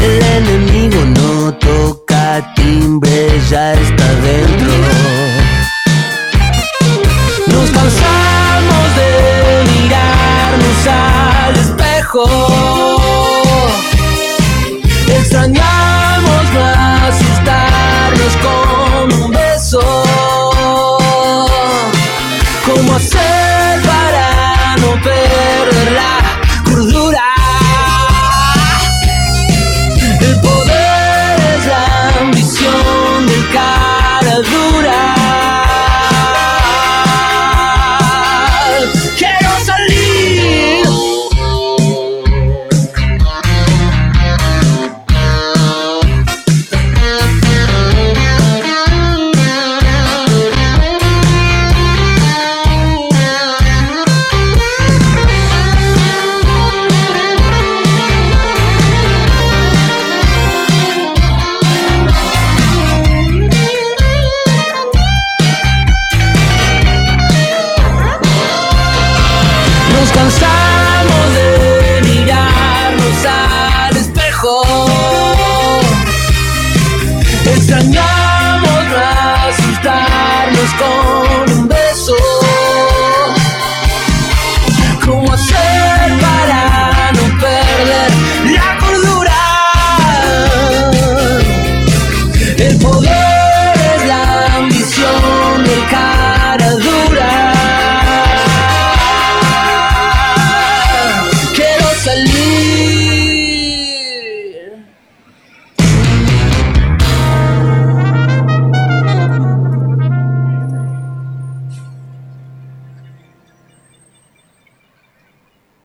[0.00, 4.05] El enemigo no toca timbre, ya está
[18.26, 18.65] Asustarnos con